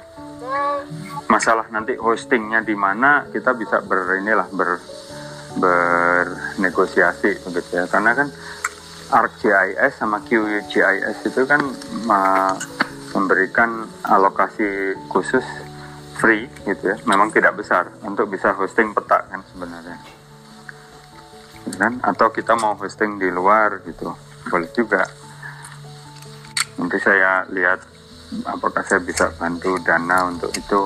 Masalah 1.26 1.66
nanti 1.72 1.96
hostingnya 1.98 2.62
di 2.62 2.76
mana 2.76 3.26
kita 3.32 3.56
bisa 3.56 3.82
ber 3.82 4.20
inilah 4.20 4.46
ber 4.52 4.78
bernegosiasi 5.56 7.40
begitu 7.40 7.70
ya. 7.72 7.88
Karena 7.88 8.12
kan 8.12 8.28
ArcGIS 9.06 9.96
sama 9.96 10.20
QGIS 10.26 11.18
itu 11.24 11.42
kan 11.46 11.62
memberikan 13.14 13.86
alokasi 14.04 14.98
khusus 15.08 15.46
free 16.18 16.48
gitu 16.64 16.84
ya. 16.92 16.96
Memang 17.04 17.32
tidak 17.32 17.56
besar 17.56 17.92
untuk 18.04 18.28
bisa 18.32 18.52
hosting 18.56 18.92
peta 18.96 19.24
kan 19.28 19.40
sebenarnya. 19.52 19.98
Kan? 21.76 21.98
Atau 22.00 22.30
kita 22.30 22.54
mau 22.56 22.78
hosting 22.78 23.18
di 23.18 23.28
luar 23.28 23.82
gitu 23.82 24.14
boleh 24.46 24.70
juga 24.72 25.02
nanti 26.76 26.98
saya 27.02 27.42
lihat 27.50 27.80
apakah 28.46 28.82
saya 28.84 29.00
bisa 29.02 29.32
bantu 29.40 29.80
dana 29.82 30.28
untuk 30.28 30.52
itu 30.54 30.82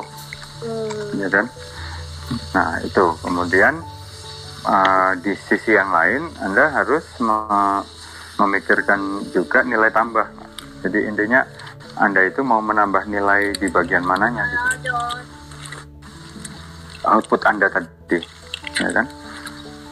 hmm. 0.64 1.20
ya 1.20 1.28
kan 1.28 1.46
nah 2.54 2.78
itu 2.80 3.04
kemudian 3.20 3.74
uh, 4.64 5.12
di 5.18 5.34
sisi 5.34 5.74
yang 5.74 5.90
lain 5.90 6.30
anda 6.40 6.70
harus 6.70 7.04
me 7.20 7.38
memikirkan 8.40 9.28
juga 9.36 9.60
nilai 9.66 9.92
tambah 9.92 10.24
jadi 10.80 11.12
intinya 11.12 11.44
anda 12.00 12.24
itu 12.24 12.40
mau 12.40 12.64
menambah 12.64 13.04
nilai 13.06 13.52
di 13.60 13.68
bagian 13.68 14.02
mananya 14.02 14.42
gitu? 14.48 14.66
Output 17.04 17.44
anda 17.44 17.68
tadi 17.68 18.18
ya 18.80 18.90
kan? 18.90 19.06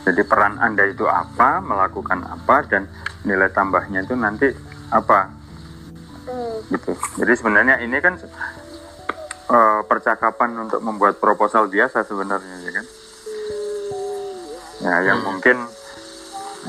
Jadi 0.09 0.25
peran 0.25 0.57
anda 0.57 0.89
itu 0.89 1.05
apa 1.05 1.61
melakukan 1.61 2.25
apa 2.25 2.65
dan 2.65 2.89
nilai 3.29 3.53
tambahnya 3.53 4.09
itu 4.09 4.17
nanti 4.17 4.49
apa? 4.89 5.29
Gitu. 6.73 6.93
Jadi 7.21 7.33
sebenarnya 7.37 7.81
ini 7.85 7.97
kan 8.01 8.17
uh, 9.53 9.81
percakapan 9.85 10.65
untuk 10.65 10.81
membuat 10.81 11.21
proposal 11.21 11.69
biasa 11.69 12.09
sebenarnya 12.09 12.57
ya 12.65 12.73
kan? 12.73 12.87
Ya 14.79 14.95
yang 15.13 15.21
mungkin 15.29 15.61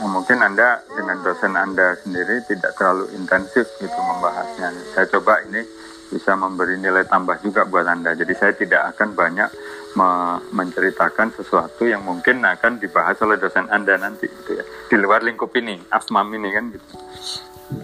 mungkin 0.07 0.39
anda 0.39 0.79
dengan 0.87 1.19
dosen 1.25 1.53
anda 1.59 1.97
sendiri 2.03 2.45
tidak 2.47 2.75
terlalu 2.79 3.11
intensif 3.17 3.67
gitu 3.81 3.99
membahasnya 3.99 4.71
saya 4.95 5.05
coba 5.11 5.43
ini 5.49 5.65
bisa 6.09 6.33
memberi 6.33 6.79
nilai 6.79 7.05
tambah 7.05 7.37
juga 7.43 7.67
buat 7.67 7.85
anda 7.85 8.15
jadi 8.15 8.33
saya 8.37 8.53
tidak 8.55 8.95
akan 8.95 9.13
banyak 9.13 9.49
me 9.97 10.37
menceritakan 10.53 11.33
sesuatu 11.33 11.89
yang 11.89 12.05
mungkin 12.05 12.45
akan 12.45 12.77
dibahas 12.77 13.17
oleh 13.25 13.41
dosen 13.41 13.65
Anda 13.73 13.97
nanti 13.97 14.29
gitu 14.29 14.61
ya. 14.61 14.63
Di 14.85 14.95
luar 15.01 15.25
lingkup 15.25 15.49
ini, 15.57 15.81
AFMAM 15.89 16.29
ini 16.37 16.49
kan 16.53 16.63
gitu. 16.69 16.87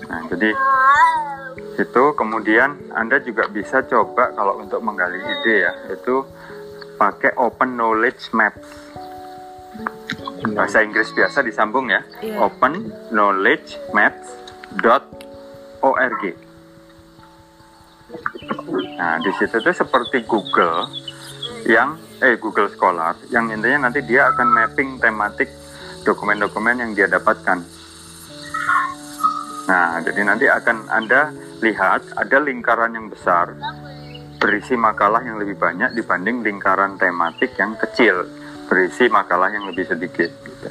Nah, 0.10 0.22
jadi 0.29 0.50
itu 1.81 2.03
kemudian 2.13 2.93
Anda 2.93 3.22
juga 3.22 3.50
bisa 3.50 3.81
coba 3.86 4.34
kalau 4.38 4.62
untuk 4.62 4.81
menggali 4.86 5.17
ide 5.17 5.55
ya, 5.65 5.74
itu 5.93 6.25
pakai 6.98 7.34
Open 7.41 7.74
Knowledge 7.74 8.29
Maps. 8.38 8.69
Bahasa 10.51 10.84
Inggris 10.84 11.13
biasa 11.15 11.42
disambung 11.46 11.88
ya. 11.88 12.04
Yeah. 12.20 12.44
Open 12.44 12.92
Knowledge 13.13 13.80
Maps 13.96 14.27
.org. 15.86 16.24
Nah, 18.96 19.15
di 19.20 19.32
situ 19.38 19.56
tuh 19.60 19.75
seperti 19.75 20.24
Google, 20.27 20.88
yang 21.65 21.98
eh 22.22 22.38
Google 22.38 22.70
Scholar 22.72 23.18
yang 23.34 23.50
intinya 23.50 23.89
nanti 23.89 24.06
dia 24.06 24.30
akan 24.32 24.48
mapping 24.54 25.01
tematik 25.01 25.50
dokumen-dokumen 26.06 26.80
yang 26.80 26.92
dia 26.94 27.10
dapatkan. 27.10 27.60
Nah, 29.65 29.98
jadi 30.06 30.22
nanti 30.22 30.46
akan 30.46 30.77
Anda 30.94 31.34
lihat 31.65 32.13
ada 32.13 32.38
lingkaran 32.38 32.94
yang 32.94 33.10
besar 33.10 33.58
berisi 34.38 34.77
makalah 34.77 35.25
yang 35.25 35.42
lebih 35.42 35.58
banyak 35.58 35.98
dibanding 35.98 36.46
lingkaran 36.46 37.01
tematik 37.01 37.58
yang 37.58 37.74
kecil 37.82 38.30
berisi 38.65 39.10
makalah 39.10 39.53
yang 39.53 39.69
lebih 39.69 39.86
sedikit. 39.86 40.29
Gitu. 40.43 40.69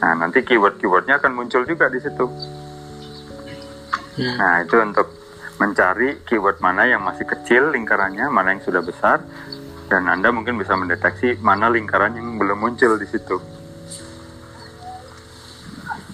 Nah, 0.00 0.12
nanti 0.16 0.44
keyword-keywordnya 0.44 1.20
akan 1.20 1.32
muncul 1.32 1.64
juga 1.64 1.88
di 1.88 2.00
situ. 2.00 2.26
Hmm. 4.14 4.36
Nah, 4.38 4.62
itu 4.62 4.76
untuk 4.78 5.08
mencari 5.58 6.22
keyword 6.26 6.60
mana 6.60 6.86
yang 6.86 7.02
masih 7.02 7.26
kecil 7.26 7.70
lingkarannya, 7.72 8.30
mana 8.30 8.54
yang 8.54 8.62
sudah 8.62 8.82
besar, 8.82 9.22
dan 9.88 10.08
Anda 10.10 10.34
mungkin 10.34 10.58
bisa 10.58 10.76
mendeteksi 10.76 11.38
mana 11.40 11.70
lingkaran 11.70 12.16
yang 12.16 12.38
belum 12.38 12.58
muncul 12.58 12.98
di 12.98 13.06
situ. 13.08 13.40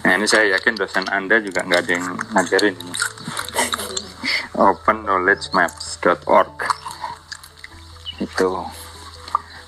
Nah, 0.00 0.17
ini 0.17 0.25
saya 0.25 0.57
yakin 0.57 0.81
dosen 0.81 1.05
Anda 1.12 1.45
juga 1.45 1.61
nggak 1.67 1.81
ada 1.87 1.93
yang 1.93 2.07
ngajarin 2.33 2.75
ini. 2.75 2.95
OpenKnowledgeMaps.org 4.57 6.57
itu. 8.21 8.50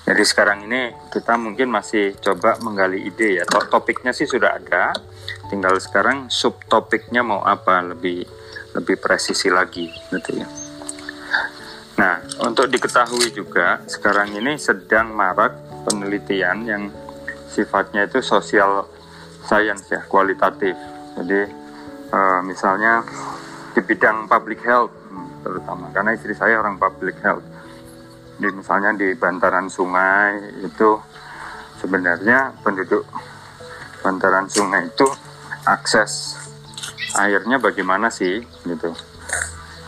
Jadi 0.03 0.23
sekarang 0.27 0.67
ini 0.67 0.91
kita 1.15 1.39
mungkin 1.39 1.71
masih 1.71 2.19
coba 2.19 2.59
menggali 2.59 3.07
ide 3.07 3.39
ya. 3.39 3.43
Topiknya 3.47 4.11
sih 4.11 4.27
sudah 4.27 4.59
ada, 4.59 4.91
tinggal 5.47 5.79
sekarang 5.79 6.27
subtopiknya 6.27 7.23
mau 7.23 7.39
apa 7.39 7.79
lebih 7.79 8.27
lebih 8.75 8.99
presisi 8.99 9.47
lagi 9.47 9.87
gitu 10.11 10.31
ya. 10.43 10.47
Nah, 11.93 12.19
untuk 12.43 12.67
diketahui 12.67 13.31
juga 13.31 13.79
sekarang 13.85 14.33
ini 14.33 14.59
sedang 14.59 15.13
marak 15.13 15.55
penelitian 15.85 16.57
yang 16.65 16.83
sifatnya 17.47 18.09
itu 18.09 18.19
sosial 18.19 18.89
science 19.45 19.87
ya, 19.93 20.01
kualitatif. 20.09 20.73
Jadi 21.15 21.41
uh, 22.09 22.41
misalnya 22.43 23.05
di 23.77 23.81
bidang 23.85 24.25
public 24.25 24.65
health 24.65 24.91
hmm, 25.13 25.45
terutama 25.45 25.93
karena 25.93 26.11
istri 26.17 26.33
saya 26.33 26.59
orang 26.59 26.81
public 26.81 27.17
health 27.21 27.45
di 28.43 28.49
misalnya 28.51 28.91
di 28.99 29.15
bantaran 29.15 29.71
sungai 29.71 30.59
itu 30.59 30.99
sebenarnya 31.79 32.51
penduduk 32.59 33.07
bantaran 34.03 34.51
sungai 34.51 34.91
itu 34.91 35.07
akses 35.63 36.35
airnya 37.15 37.55
bagaimana 37.63 38.11
sih 38.11 38.43
gitu. 38.67 38.91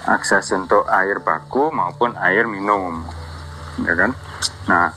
Akses 0.07 0.53
untuk 0.55 0.87
air 0.87 1.19
baku 1.19 1.67
maupun 1.73 2.15
air 2.15 2.47
minum 2.47 3.03
ya 3.83 3.91
kan? 3.91 4.15
Nah 4.71 4.87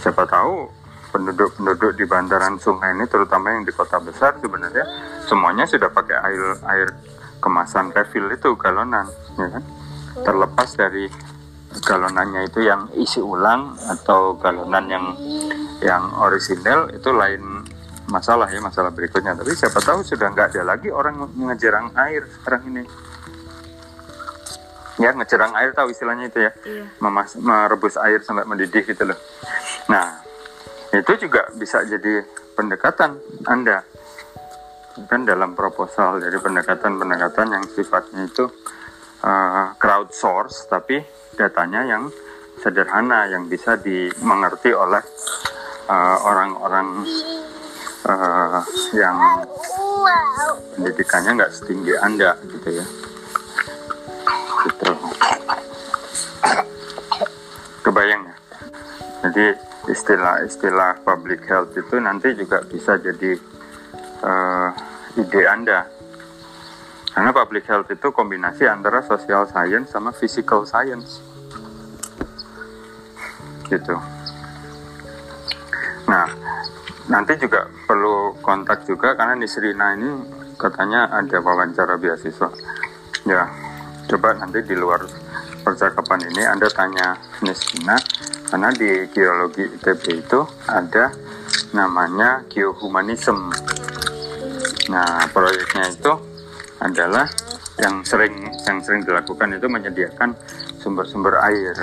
siapa 0.00 0.24
tahu 0.24 0.72
penduduk-penduduk 1.12 2.00
di 2.00 2.04
bantaran 2.08 2.56
sungai 2.56 2.96
ini 2.96 3.04
terutama 3.10 3.52
yang 3.52 3.68
di 3.68 3.76
kota 3.76 4.00
besar 4.00 4.40
sebenarnya 4.40 4.84
semuanya 5.28 5.68
sudah 5.68 5.92
pakai 5.92 6.16
air 6.16 6.44
air 6.64 6.88
kemasan 7.44 7.92
refill 7.92 8.32
itu 8.32 8.56
galonan 8.56 9.04
ya 9.36 9.48
kan? 9.52 9.64
Terlepas 10.16 10.80
dari 10.80 11.35
galonannya 11.82 12.48
itu 12.48 12.64
yang 12.64 12.88
isi 12.96 13.20
ulang 13.20 13.76
atau 13.88 14.36
galonan 14.40 14.84
yang 14.88 15.06
yang 15.84 16.08
orisinal 16.20 16.88
itu 16.92 17.12
lain 17.12 17.64
masalah 18.06 18.46
ya 18.48 18.62
masalah 18.62 18.94
berikutnya. 18.94 19.34
Tapi 19.34 19.52
siapa 19.52 19.82
tahu 19.82 20.02
sudah 20.06 20.30
nggak 20.32 20.54
ada 20.54 20.62
lagi 20.62 20.88
orang 20.88 21.26
ngejerang 21.34 21.92
air 21.98 22.22
sekarang 22.40 22.62
ini. 22.72 22.82
Ya 24.96 25.12
ngejerang 25.12 25.52
air 25.58 25.76
tahu 25.76 25.92
istilahnya 25.92 26.32
itu 26.32 26.38
ya. 26.40 26.52
Iya. 26.64 26.84
Memas 27.02 27.36
merebus 27.36 28.00
air 28.00 28.22
sampai 28.24 28.48
mendidih 28.48 28.86
gitu 28.86 29.04
loh. 29.04 29.18
Nah 29.92 30.22
itu 30.94 31.12
juga 31.28 31.50
bisa 31.58 31.84
jadi 31.84 32.24
pendekatan 32.56 33.20
anda. 33.44 33.84
Kan 35.12 35.28
dalam 35.28 35.52
proposal 35.52 36.24
jadi 36.24 36.40
pendekatan-pendekatan 36.40 37.52
yang 37.52 37.64
sifatnya 37.68 38.24
itu 38.24 38.48
uh, 39.20 39.76
crowdsource 39.76 40.72
tapi 40.72 41.04
datanya 41.36 41.84
yang 41.84 42.08
sederhana 42.58 43.28
yang 43.28 43.46
bisa 43.46 43.76
dimengerti 43.76 44.72
oleh 44.72 45.04
eh, 45.86 46.16
orang-orang 46.24 47.04
uh, 47.04 47.46
uh, 48.06 48.62
yang 48.96 49.16
pendidikannya 50.74 51.36
nggak 51.36 51.52
setinggi 51.52 51.94
anda 52.00 52.34
gitu 52.48 52.68
ya. 52.80 52.86
Gitu. 54.66 54.90
Kebayang 57.86 58.22
ya? 58.26 58.36
Jadi 59.26 59.46
istilah-istilah 59.86 61.06
public 61.06 61.46
health 61.46 61.70
itu 61.78 61.96
nanti 62.02 62.34
juga 62.34 62.62
bisa 62.66 62.98
jadi 62.98 63.38
uh, 64.26 64.68
ide 65.14 65.42
anda 65.46 65.86
karena 67.16 67.32
public 67.32 67.64
health 67.64 67.88
itu 67.88 68.12
kombinasi 68.12 68.68
antara 68.68 69.00
social 69.00 69.48
science 69.48 69.88
sama 69.88 70.12
physical 70.12 70.68
science. 70.68 71.24
Gitu. 73.64 73.96
Nah, 76.12 76.28
nanti 77.08 77.40
juga 77.40 77.72
perlu 77.88 78.36
kontak 78.44 78.84
juga 78.84 79.16
karena 79.16 79.32
di 79.32 79.48
Serina 79.48 79.96
ini 79.96 80.12
katanya 80.60 81.08
ada 81.08 81.40
wawancara 81.40 81.96
beasiswa. 81.96 82.52
Ya, 83.24 83.48
coba 84.12 84.36
nanti 84.36 84.60
di 84.60 84.76
luar 84.76 85.00
percakapan 85.64 86.20
ini 86.28 86.44
Anda 86.44 86.68
tanya 86.68 87.16
Nisrina 87.40 87.96
karena 88.52 88.68
di 88.76 89.08
geologi 89.08 89.64
ITB 89.64 90.20
itu 90.20 90.44
ada 90.68 91.16
namanya 91.72 92.44
geohumanism. 92.52 93.48
Nah, 94.92 95.26
proyeknya 95.32 95.96
itu 95.96 96.35
adalah 96.80 97.24
yang 97.80 98.00
sering 98.04 98.48
yang 98.64 98.78
sering 98.80 99.04
dilakukan 99.04 99.56
itu 99.56 99.68
menyediakan 99.68 100.32
sumber-sumber 100.80 101.40
air 101.44 101.76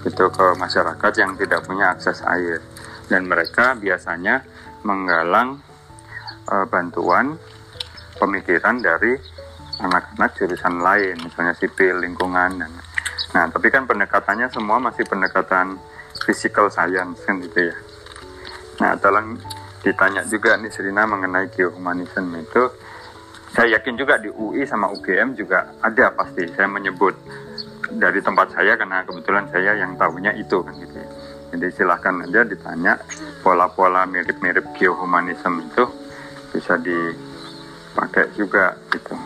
itu 0.00 0.24
ke 0.32 0.46
masyarakat 0.56 1.12
yang 1.20 1.36
tidak 1.36 1.60
punya 1.68 1.92
akses 1.92 2.24
air. 2.24 2.64
Dan 3.10 3.26
mereka 3.28 3.76
biasanya 3.76 4.40
menggalang 4.86 5.60
e, 6.48 6.56
bantuan 6.70 7.36
pemikiran 8.16 8.80
dari 8.80 9.18
anak-anak 9.80 10.30
jurusan 10.36 10.76
lain 10.80 11.16
misalnya 11.20 11.56
sipil 11.56 12.04
lingkungan 12.04 12.60
dan 12.60 12.72
nah 13.32 13.48
tapi 13.48 13.72
kan 13.72 13.88
pendekatannya 13.88 14.52
semua 14.52 14.76
masih 14.76 15.08
pendekatan 15.08 15.80
physical 16.24 16.68
science 16.68 17.20
kan 17.24 17.40
gitu 17.40 17.72
ya. 17.72 17.76
Nah 18.80 18.92
tolong 19.00 19.40
ditanya 19.80 20.20
juga 20.28 20.60
nih 20.60 20.68
Serina 20.68 21.08
mengenai 21.08 21.48
geohumanism 21.52 22.28
itu 22.36 22.62
saya 23.50 23.78
yakin 23.78 23.94
juga 23.98 24.14
di 24.22 24.30
UI 24.30 24.62
sama 24.62 24.86
UGM 24.94 25.34
juga 25.34 25.74
ada 25.82 26.14
pasti 26.14 26.46
saya 26.54 26.70
menyebut 26.70 27.14
dari 27.90 28.22
tempat 28.22 28.54
saya 28.54 28.78
karena 28.78 29.02
kebetulan 29.02 29.50
saya 29.50 29.74
yang 29.74 29.98
tahunya 29.98 30.38
itu 30.38 30.62
kan 30.62 30.74
gitu 30.78 30.94
ya. 30.94 31.08
Jadi 31.50 31.66
silahkan 31.74 32.14
aja 32.22 32.46
ditanya 32.46 32.94
pola-pola 33.42 34.06
mirip-mirip 34.06 34.62
geohumanisme 34.78 35.66
itu 35.66 35.84
bisa 36.54 36.78
dipakai 36.78 38.30
juga 38.38 38.78
gitu. 38.94 39.18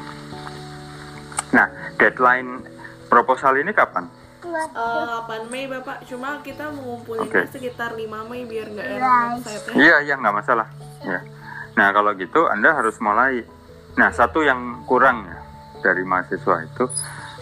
Nah 1.52 1.68
deadline 2.00 2.64
proposal 3.12 3.60
ini 3.60 3.76
kapan? 3.76 4.08
Uh, 4.44 5.24
8 5.26 5.50
Mei 5.50 5.66
Bapak, 5.66 6.06
cuma 6.06 6.38
kita 6.40 6.70
mengumpulin 6.70 7.26
okay. 7.26 7.50
sekitar 7.50 7.96
5 7.96 8.06
Mei 8.30 8.46
biar 8.46 8.70
nggak 8.70 8.86
enak 8.86 9.12
website 9.40 9.64
Iya, 9.74 9.96
iya 10.06 10.14
nggak 10.14 10.36
masalah. 10.36 10.68
Ya. 11.02 11.20
Nah 11.74 11.90
kalau 11.90 12.14
gitu 12.14 12.46
Anda 12.46 12.70
harus 12.70 12.94
mulai 13.02 13.42
Nah, 13.94 14.10
satu 14.10 14.42
yang 14.42 14.82
kurang 14.90 15.22
ya 15.22 15.38
dari 15.84 16.02
mahasiswa 16.02 16.64
itu 16.64 16.84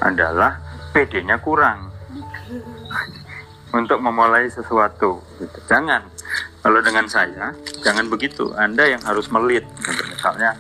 adalah 0.03 0.59
PD-nya 0.93 1.41
kurang 1.41 1.89
untuk 3.73 3.99
memulai 4.05 4.51
sesuatu. 4.53 5.23
Gitu. 5.41 5.59
Jangan, 5.65 6.05
kalau 6.61 6.81
dengan 6.85 7.09
saya, 7.09 7.57
jangan 7.81 8.11
begitu. 8.13 8.53
Anda 8.59 8.85
yang 8.85 9.01
harus 9.07 9.33
melit, 9.33 9.65
gitu. 9.81 10.03
misalnya 10.13 10.53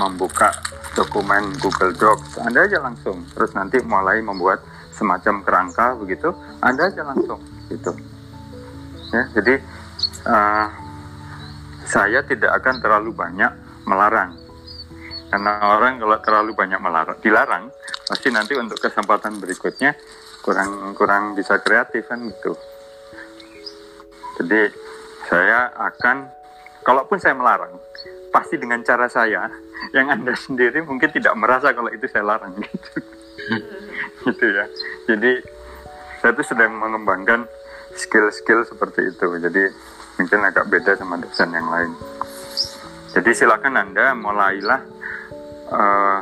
membuka 0.00 0.48
dokumen 0.96 1.52
Google 1.60 1.92
Docs, 1.92 2.40
Anda 2.40 2.64
aja 2.64 2.80
langsung. 2.80 3.20
Terus 3.36 3.52
nanti 3.52 3.82
mulai 3.84 4.24
membuat 4.24 4.64
semacam 4.96 5.44
kerangka 5.44 5.92
begitu, 6.00 6.32
Anda 6.64 6.88
aja 6.88 7.04
langsung, 7.04 7.40
gitu. 7.68 7.92
Ya, 9.12 9.22
jadi 9.36 9.54
uh, 10.24 10.66
saya 11.84 12.24
tidak 12.24 12.56
akan 12.58 12.80
terlalu 12.80 13.12
banyak 13.12 13.52
melarang 13.84 14.45
karena 15.36 15.60
orang 15.68 16.00
kalau 16.00 16.16
terlalu 16.24 16.56
banyak 16.56 16.80
melarang, 16.80 17.20
dilarang, 17.20 17.68
pasti 18.08 18.32
nanti 18.32 18.56
untuk 18.56 18.80
kesempatan 18.80 19.36
berikutnya 19.36 19.92
kurang 20.40 20.96
kurang 20.96 21.36
bisa 21.36 21.60
kreatif 21.60 22.08
kan 22.08 22.24
gitu. 22.24 22.56
Jadi 24.40 24.72
saya 25.28 25.76
akan, 25.76 26.24
kalaupun 26.80 27.20
saya 27.20 27.36
melarang, 27.36 27.76
pasti 28.32 28.56
dengan 28.56 28.80
cara 28.80 29.12
saya, 29.12 29.52
yang 29.92 30.08
anda 30.08 30.32
sendiri 30.32 30.80
mungkin 30.80 31.12
tidak 31.12 31.36
merasa 31.36 31.76
kalau 31.76 31.92
itu 31.92 32.08
saya 32.08 32.24
larang 32.24 32.56
gitu, 32.64 32.96
gitu 34.24 34.44
ya. 34.56 34.64
Jadi 35.04 35.44
saya 36.24 36.32
tuh 36.32 36.48
sedang 36.48 36.80
mengembangkan 36.80 37.44
skill-skill 37.92 38.64
seperti 38.64 39.12
itu. 39.12 39.36
Jadi 39.36 39.68
mungkin 40.16 40.48
agak 40.48 40.64
beda 40.72 40.96
sama 40.96 41.20
dosen 41.20 41.52
yang 41.52 41.68
lain. 41.68 41.92
Jadi 43.12 43.36
silakan 43.36 43.76
anda 43.76 44.16
mulailah 44.16 44.95
uh, 45.70 46.20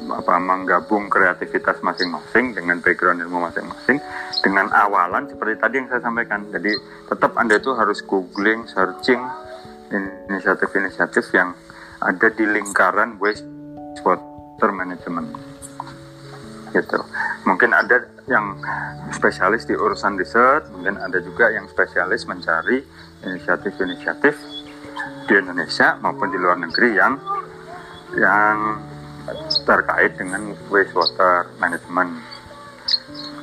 apa 0.00 0.34
menggabung 0.40 1.12
kreativitas 1.12 1.84
masing-masing 1.84 2.56
dengan 2.56 2.80
background 2.80 3.20
ilmu 3.20 3.44
masing-masing 3.52 4.00
dengan 4.40 4.72
awalan 4.72 5.28
seperti 5.28 5.60
tadi 5.60 5.74
yang 5.84 5.88
saya 5.92 6.00
sampaikan. 6.00 6.48
Jadi 6.48 6.72
tetap 7.12 7.36
Anda 7.36 7.60
itu 7.60 7.76
harus 7.76 8.00
googling, 8.00 8.64
searching 8.64 9.20
inisiatif-inisiatif 10.30 11.28
yang 11.36 11.52
ada 12.00 12.28
di 12.32 12.44
lingkaran 12.48 13.20
wastewater 13.20 14.70
management. 14.72 15.36
Gitu. 16.70 17.00
Mungkin 17.44 17.74
ada 17.74 18.06
yang 18.30 18.54
spesialis 19.10 19.66
di 19.66 19.74
urusan 19.74 20.14
riset, 20.16 20.70
mungkin 20.70 20.96
ada 21.02 21.18
juga 21.18 21.50
yang 21.50 21.66
spesialis 21.66 22.24
mencari 22.30 22.80
inisiatif-inisiatif 23.26 24.38
di 25.26 25.34
Indonesia 25.34 25.98
maupun 25.98 26.30
di 26.30 26.38
luar 26.38 26.56
negeri 26.62 26.94
yang 26.94 27.18
yang 28.12 28.56
terkait 29.62 30.16
dengan 30.16 30.40
wastewater 30.66 31.46
management. 31.56 32.10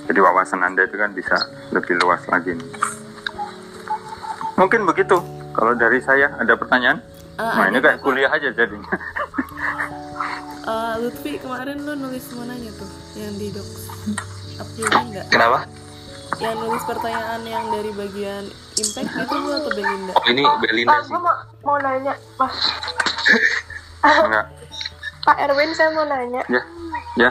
Jadi 0.03 0.19
wawasan 0.19 0.59
Anda 0.61 0.83
itu 0.83 0.95
kan 0.95 1.11
bisa 1.11 1.35
lebih 1.69 1.95
luas 1.97 2.23
lagi. 2.25 2.51
Nih. 2.51 2.67
mungkin 4.55 4.83
begitu 4.83 5.21
kalau 5.51 5.71
dari 5.71 5.99
saya 5.99 6.33
ada 6.35 6.53
pertanyaan 6.53 6.97
Eh, 7.37 7.45
nah 7.45 7.69
ini 7.69 7.77
kayak 7.77 8.01
kuliah 8.01 8.25
aja 8.27 8.49
jadinya 8.49 8.89
Eh, 10.65 10.93
Lutfi 10.99 11.37
kemarin 11.37 11.79
lu 11.79 11.93
nulis 11.95 12.25
mananya 12.33 12.73
tuh 12.73 12.89
yang 13.13 13.31
di 13.31 13.53
dok 13.53 13.69
April 14.57 14.89
enggak 14.89 15.25
Kenapa? 15.29 15.63
yang 16.35 16.57
nulis 16.57 16.81
pertanyaan 16.83 17.39
yang 17.45 17.69
dari 17.69 17.93
bagian 17.93 18.43
impact 18.75 19.11
itu 19.13 19.35
lu 19.37 19.49
atau 19.53 19.71
Belinda 19.71 20.11
Oh 20.11 20.25
ini 20.25 20.41
Belinda 20.57 20.89
Pak, 20.89 20.99
sih. 20.99 21.09
gue 21.09 21.21
mau, 21.21 21.35
mau 21.61 21.77
nanya, 21.77 22.13
Pak. 22.35 22.51
enggak 24.03 24.47
Pak 25.27 25.43
Erwin, 25.43 25.75
saya 25.75 25.91
mau 25.91 26.07
nanya. 26.07 26.39
ya 26.47 26.63
ya 27.19 27.29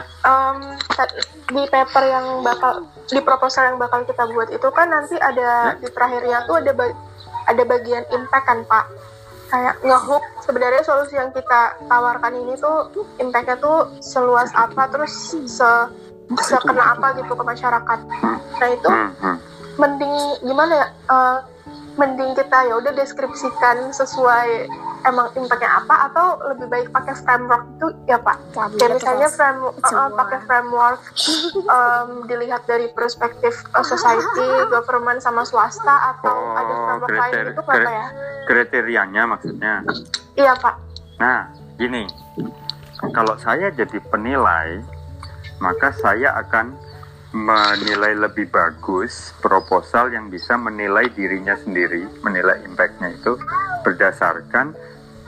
ta- 0.93 1.17
di 1.49 1.63
paper 1.65 2.03
yang 2.05 2.45
bakal, 2.45 2.85
di 3.09 3.17
proposal 3.25 3.73
yang 3.73 3.81
bakal 3.81 4.05
kita 4.05 4.21
buat 4.29 4.53
itu 4.53 4.69
kan 4.69 4.93
nanti 4.93 5.17
ada 5.17 5.73
di 5.81 5.89
terakhirnya 5.89 6.45
tuh 6.45 6.61
ada 6.61 6.77
ba- 6.77 6.93
ada 7.49 7.63
bagian 7.65 8.05
impact 8.13 8.45
kan, 8.45 8.59
Pak. 8.69 8.85
Kayak 9.47 9.75
ngehook 9.81 10.23
sebenarnya 10.45 10.83
solusi 10.85 11.17
yang 11.17 11.33
kita 11.33 11.79
tawarkan 11.89 12.35
ini 12.37 12.53
tuh 12.61 12.91
impactnya 13.17 13.57
tuh 13.57 13.89
seluas 13.97 14.53
apa, 14.53 14.91
terus 14.93 15.33
se 15.49 15.69
sekena 16.43 16.93
apa 16.93 17.17
gitu 17.17 17.33
ke 17.33 17.43
masyarakat. 17.47 17.99
Nah 18.61 18.69
itu 18.69 18.89
hmm, 18.91 19.11
hmm. 19.23 19.37
mending 19.79 20.13
gimana 20.45 20.73
ya 20.75 20.87
eh, 20.91 21.37
mending 21.97 22.37
kita 22.37 22.57
ya 22.69 22.73
udah 22.77 22.93
deskripsikan 22.93 23.89
sesuai 23.89 24.69
emang 25.05 25.33
impactnya 25.33 25.81
apa 25.81 25.95
atau 26.09 26.37
lebih 26.53 26.67
baik 26.69 26.87
pakai 26.93 27.13
framework 27.25 27.65
itu 27.77 27.87
ya 28.05 28.17
pak? 28.21 28.37
Kayak 28.53 29.01
misalnya 29.01 29.29
frame, 29.33 29.61
eh, 29.73 29.93
eh, 29.93 30.09
pakai 30.13 30.39
framework 30.45 31.01
em, 31.57 32.09
dilihat 32.29 32.63
dari 32.69 32.87
perspektif 32.93 33.65
eh, 33.73 33.85
society 33.85 34.47
government 34.73 35.19
sama 35.25 35.41
swasta 35.43 36.15
atau 36.15 36.35
ada 36.53 36.73
oh 36.73 36.79
framework 36.85 37.11
lain 37.17 37.33
kriteria, 37.33 37.49
gitu 37.49 37.61
apa 37.65 37.91
ya? 37.91 38.07
kriterianya 38.45 39.21
maksudnya. 39.25 39.73
Iya 40.37 40.53
pak. 40.61 40.75
Nah, 41.17 41.49
gini, 41.81 42.05
kalau 43.09 43.33
saya 43.41 43.73
jadi 43.73 43.97
penilai, 44.13 44.85
maka 45.57 45.89
saya 45.97 46.37
akan 46.45 46.77
menilai 47.35 48.15
lebih 48.15 48.47
bagus 48.47 49.35
proposal 49.43 50.15
yang 50.15 50.31
bisa 50.31 50.55
menilai 50.55 51.11
dirinya 51.11 51.59
sendiri, 51.59 52.07
menilai 52.23 52.63
impactnya 52.63 53.11
itu 53.19 53.35
berdasarkan 53.83 54.71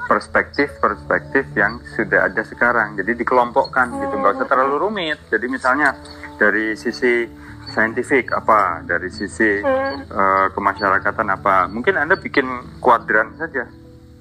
perspektif-perspektif 0.09 1.53
yang 1.53 1.77
sudah 1.93 2.31
ada 2.31 2.41
sekarang. 2.41 2.97
Jadi 2.97 3.19
dikelompokkan 3.19 3.93
gitu, 3.99 4.15
nggak 4.15 4.41
usah 4.41 4.47
terlalu 4.49 4.75
rumit. 4.89 5.19
Jadi 5.29 5.45
misalnya 5.51 5.93
dari 6.39 6.73
sisi 6.73 7.29
saintifik 7.69 8.33
apa, 8.33 8.81
dari 8.81 9.13
sisi 9.13 9.61
eh, 9.61 10.47
kemasyarakatan 10.49 11.27
apa, 11.29 11.69
mungkin 11.69 11.99
anda 12.01 12.17
bikin 12.17 12.47
kuadran 12.81 13.37
saja, 13.37 13.69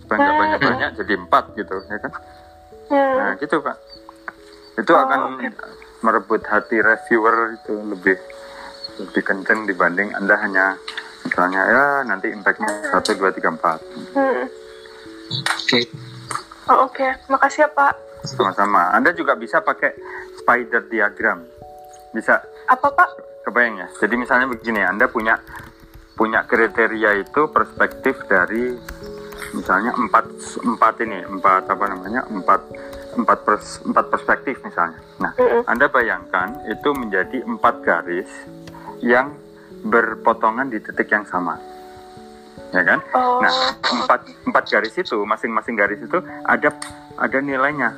supaya 0.05 0.19
nggak 0.21 0.37
banyak-banyak 0.37 0.91
jadi 1.01 1.15
empat 1.25 1.45
gitu, 1.57 1.77
ya 1.89 1.99
kan? 2.05 2.13
Hmm. 2.93 3.15
Nah 3.17 3.31
gitu 3.41 3.57
pak, 3.65 3.77
itu 4.77 4.93
Oh, 4.93 5.01
akan. 5.01 5.41
Merebut 6.03 6.43
hati 6.47 6.79
reviewer 6.79 7.59
itu 7.59 7.75
lebih 7.75 8.17
lebih 8.99 9.23
kenceng 9.23 9.67
dibanding 9.67 10.11
anda 10.15 10.35
hanya 10.39 10.75
misalnya 11.23 11.63
ya 11.67 11.85
nanti 12.07 12.31
impactnya 12.31 12.91
satu 12.91 13.15
dua 13.19 13.31
tiga 13.35 13.51
empat 13.53 13.79
Hmm. 14.17 14.47
Oke. 15.29 15.85
Oh, 16.73 16.89
oke 16.89 17.05
makasih 17.29 17.65
ya 17.65 17.69
pak 17.69 18.09
sama-sama. 18.25 18.91
Anda 18.93 19.15
juga 19.15 19.39
bisa 19.39 19.63
pakai 19.63 19.95
spider 20.43 20.91
diagram, 20.91 21.45
bisa 22.11 22.43
apa 22.67 22.89
pak 22.91 23.09
kebayang 23.47 23.79
ya. 23.85 23.89
Jadi 24.01 24.15
misalnya 24.19 24.47
begini, 24.51 24.81
Anda 24.83 25.07
punya 25.07 25.39
punya 26.19 26.43
kriteria 26.45 27.23
itu 27.23 27.47
perspektif 27.55 28.19
dari 28.27 28.75
misalnya 29.55 29.95
empat 29.95 30.25
empat 30.67 30.95
ini 31.07 31.25
empat 31.25 31.71
apa 31.71 31.85
namanya 31.89 32.27
empat 32.27 32.61
empat 33.19 33.39
pers, 33.43 33.83
empat 33.83 34.07
perspektif 34.15 34.63
misalnya. 34.63 35.03
Nah, 35.19 35.35
Mm-mm. 35.35 35.67
Anda 35.67 35.91
bayangkan 35.91 36.63
itu 36.71 36.89
menjadi 36.95 37.43
empat 37.43 37.83
garis 37.83 38.31
yang 39.03 39.35
berpotongan 39.83 40.71
di 40.71 40.79
titik 40.79 41.11
yang 41.11 41.27
sama, 41.27 41.59
ya 42.71 42.83
kan? 42.87 42.99
Oh. 43.15 43.43
Nah, 43.43 43.75
empat 43.83 44.21
empat 44.47 44.65
garis 44.71 44.95
itu 44.95 45.19
masing-masing 45.27 45.75
garis 45.75 45.99
itu 45.99 46.19
ada 46.47 46.71
ada 47.19 47.39
nilainya 47.43 47.95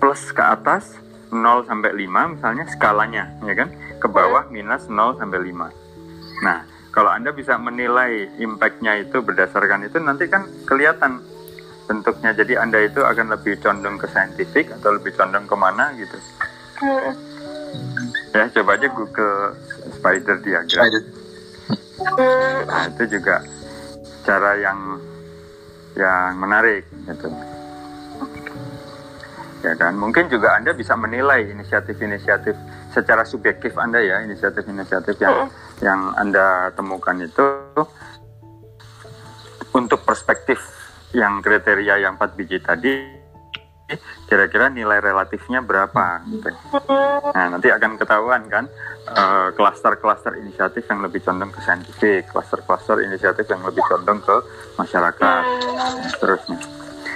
plus 0.00 0.32
ke 0.32 0.40
atas 0.40 0.96
0 1.32 1.66
sampai 1.66 1.90
5 1.96 2.32
misalnya 2.38 2.64
skalanya, 2.70 3.24
ya 3.44 3.54
kan? 3.56 3.68
Ke 4.00 4.06
bawah 4.08 4.48
minus 4.48 4.86
0 4.88 5.16
sampai 5.16 5.50
5. 5.50 5.68
Nah, 6.44 6.58
kalau 6.94 7.10
Anda 7.10 7.34
bisa 7.34 7.58
menilai 7.58 8.30
impact-nya 8.38 9.02
itu 9.02 9.18
berdasarkan 9.18 9.88
itu 9.90 9.98
nanti 9.98 10.30
kan 10.30 10.46
kelihatan 10.68 11.24
bentuknya. 11.84 12.30
Jadi 12.32 12.56
Anda 12.56 12.84
itu 12.84 13.00
akan 13.04 13.32
lebih 13.36 13.60
condong 13.60 13.96
ke 14.00 14.06
saintifik 14.10 14.72
atau 14.80 14.96
lebih 14.96 15.12
condong 15.16 15.44
ke 15.44 15.56
mana 15.56 15.92
gitu. 15.96 16.16
Hmm. 16.80 17.12
Ya, 18.34 18.50
coba 18.50 18.74
aja 18.74 18.88
Google 18.90 19.54
spider 19.94 20.36
diagram. 20.42 20.84
Spider. 20.84 21.02
Hmm. 22.04 22.60
Nah, 22.66 22.84
itu 22.90 23.04
juga 23.18 23.36
cara 24.26 24.58
yang 24.58 24.98
yang 25.94 26.34
menarik 26.40 26.82
gitu. 27.06 27.28
Ya 29.64 29.72
kan, 29.80 29.96
mungkin 29.96 30.28
juga 30.28 30.60
Anda 30.60 30.76
bisa 30.76 30.92
menilai 30.92 31.48
inisiatif-inisiatif 31.48 32.52
secara 32.92 33.24
subjektif 33.24 33.72
Anda 33.80 33.96
ya, 34.02 34.20
inisiatif-inisiatif 34.20 35.16
yang 35.24 35.48
yang 35.80 36.12
Anda 36.20 36.68
temukan 36.76 37.16
itu 37.16 37.46
untuk 39.72 40.04
perspektif 40.04 40.60
yang 41.14 41.40
kriteria 41.40 42.02
yang 42.02 42.18
4 42.18 42.36
biji 42.36 42.58
tadi 42.58 43.24
kira-kira 44.24 44.72
nilai 44.72 44.98
relatifnya 44.98 45.60
berapa. 45.60 46.24
Nah, 47.36 47.46
nanti 47.52 47.68
akan 47.68 48.00
ketahuan 48.00 48.48
kan 48.48 48.64
eh, 49.12 49.48
klaster-klaster 49.52 50.40
inisiatif 50.40 50.88
yang 50.88 51.04
lebih 51.04 51.20
condong 51.20 51.52
ke 51.52 51.60
saintifik, 51.62 52.32
klaster-klaster 52.32 53.04
inisiatif 53.04 53.44
yang 53.46 53.60
lebih 53.62 53.84
condong 53.84 54.24
ke 54.24 54.36
masyarakat, 54.80 55.42
dan 55.44 56.08
seterusnya. 56.08 56.58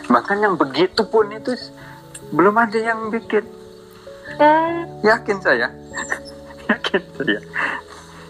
Bahkan 0.08 0.36
yang 0.44 0.54
begitu 0.60 1.02
pun 1.08 1.32
itu 1.32 1.56
belum 2.32 2.54
ada 2.60 2.78
yang 2.78 3.08
bikin. 3.08 3.44
Yakin 5.02 5.38
saya. 5.40 5.72
Yakin 6.68 7.02
saya. 7.16 7.40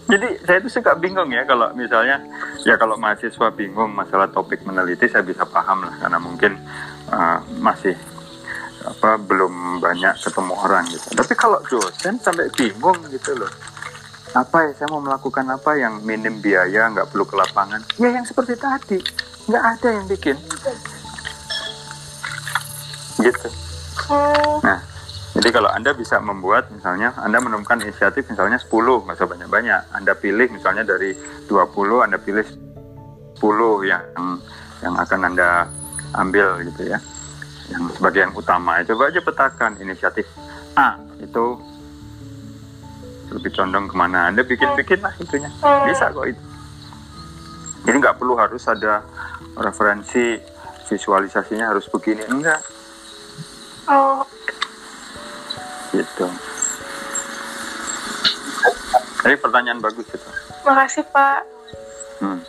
Jadi 0.09 0.29
saya 0.49 0.57
itu 0.65 0.73
suka 0.73 0.97
bingung 0.97 1.29
ya 1.29 1.45
kalau 1.45 1.69
misalnya 1.77 2.17
ya 2.65 2.81
kalau 2.81 2.97
mahasiswa 2.97 3.53
bingung 3.53 3.93
masalah 3.93 4.25
topik 4.33 4.65
meneliti 4.65 5.05
saya 5.05 5.21
bisa 5.21 5.45
paham 5.45 5.85
lah 5.85 5.95
karena 6.01 6.17
mungkin 6.17 6.57
eh, 7.13 7.39
masih 7.61 7.93
apa 8.89 9.21
belum 9.21 9.85
banyak 9.85 10.17
ketemu 10.17 10.55
orang 10.57 10.89
gitu. 10.89 11.13
Tapi 11.13 11.33
kalau 11.37 11.61
dosen 11.69 12.17
sampai 12.25 12.49
bingung 12.57 12.97
gitu 13.13 13.37
loh. 13.37 13.53
Apa 14.33 14.69
ya 14.69 14.73
saya 14.81 14.89
mau 14.93 15.05
melakukan 15.05 15.45
apa 15.49 15.77
yang 15.77 16.01
minim 16.05 16.41
biaya 16.41 16.89
nggak 16.89 17.13
perlu 17.13 17.29
ke 17.29 17.37
lapangan? 17.37 17.85
Ya 18.01 18.09
yang 18.09 18.25
seperti 18.25 18.57
tadi 18.57 18.97
nggak 19.45 19.65
ada 19.77 19.89
yang 19.93 20.07
bikin. 20.09 20.37
Gitu. 23.19 23.49
Hmm. 24.09 24.57
Nah, 24.65 24.81
jadi 25.39 25.55
kalau 25.55 25.71
Anda 25.71 25.95
bisa 25.95 26.19
membuat 26.19 26.67
misalnya 26.75 27.15
Anda 27.15 27.39
menemukan 27.39 27.79
inisiatif 27.79 28.27
misalnya 28.27 28.59
10, 28.59 28.75
nggak 29.07 29.23
usah 29.23 29.31
banyak-banyak. 29.31 29.83
Anda 29.95 30.19
pilih 30.19 30.51
misalnya 30.51 30.83
dari 30.83 31.15
20, 31.47 32.03
Anda 32.03 32.19
pilih 32.19 32.43
10 33.39 33.87
yang 33.87 34.03
yang 34.83 34.95
akan 34.99 35.21
Anda 35.31 35.71
ambil 36.19 36.67
gitu 36.67 36.91
ya. 36.91 36.99
Yang 37.71 37.95
sebagai 37.95 38.27
yang 38.27 38.35
utama. 38.35 38.83
Coba 38.83 39.15
aja 39.15 39.23
petakan 39.23 39.79
inisiatif 39.79 40.27
A 40.75 40.99
itu 41.23 41.55
lebih 43.31 43.55
condong 43.55 43.87
ke 43.87 43.95
mana. 43.95 44.35
Anda 44.35 44.43
bikin-bikin 44.43 44.99
lah 45.07 45.15
itunya. 45.23 45.55
Bisa 45.87 46.11
kok 46.11 46.27
itu. 46.27 46.43
Jadi 47.87 47.95
nggak 47.95 48.19
perlu 48.19 48.35
harus 48.35 48.67
ada 48.67 49.07
referensi 49.55 50.35
visualisasinya 50.91 51.71
harus 51.71 51.87
begini. 51.87 52.27
Enggak. 52.27 52.59
Oh, 53.87 54.27
gitu. 55.93 56.27
Jadi 59.25 59.35
pertanyaan 59.39 59.83
bagus 59.83 60.07
itu. 60.09 60.29
makasih 60.63 61.05
Pak. 61.11 61.43
Hmm. 62.21 62.41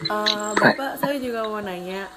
Eh, 0.00 0.50
Bapak, 0.56 0.96
saya 0.98 1.16
juga 1.20 1.44
mau 1.46 1.60
nanya. 1.60 2.08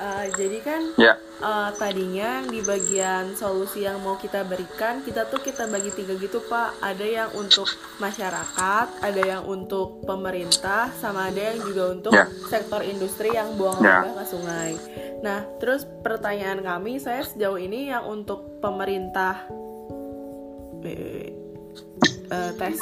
Eh, 0.00 0.26
jadi 0.32 0.58
kan 0.64 0.82
Ya, 0.96 1.20
eh, 1.44 1.70
tadinya 1.76 2.40
di 2.48 2.64
bagian 2.64 3.36
solusi 3.36 3.84
yang 3.84 4.00
mau 4.00 4.16
kita 4.16 4.48
berikan, 4.48 5.04
kita 5.04 5.28
tuh 5.28 5.44
kita 5.44 5.68
bagi 5.68 5.92
tiga 5.92 6.16
gitu 6.16 6.40
Pak. 6.48 6.80
Ada 6.80 7.04
yang 7.04 7.30
untuk 7.36 7.68
masyarakat, 8.00 8.86
ada 9.04 9.22
yang 9.22 9.44
untuk 9.44 10.00
pemerintah, 10.08 10.88
sama 10.96 11.28
ada 11.28 11.52
yang 11.52 11.60
juga 11.68 11.82
untuk 11.92 12.12
Ya. 12.16 12.24
sektor 12.48 12.80
industri 12.80 13.36
yang 13.36 13.60
buang 13.60 13.84
Ya. 13.84 14.00
limbah 14.08 14.24
ke 14.24 14.24
sungai. 14.24 14.72
Nah, 15.20 15.44
terus 15.60 15.84
pertanyaan 16.00 16.64
kami, 16.64 16.96
saya 16.96 17.20
sejauh 17.20 17.60
ini 17.60 17.92
yang 17.92 18.08
untuk 18.08 18.56
pemerintah, 18.64 19.44
eh, 20.80 21.28
eh, 22.32 22.50
tes. 22.56 22.80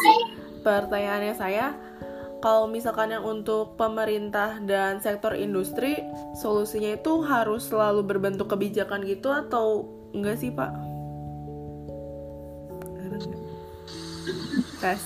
Pertanyaannya 0.63 1.35
saya, 1.35 1.75
kalau 2.39 2.71
misalkan 2.71 3.11
yang 3.11 3.27
untuk 3.27 3.75
pemerintah 3.75 4.63
dan 4.63 5.03
sektor 5.03 5.35
industri 5.35 5.99
solusinya 6.39 6.95
itu 6.95 7.23
harus 7.27 7.67
selalu 7.67 8.07
berbentuk 8.07 8.47
kebijakan 8.47 9.03
gitu 9.03 9.35
atau 9.35 9.91
enggak 10.15 10.39
sih 10.39 10.55
pak? 10.55 10.71
Tes. 14.79 15.03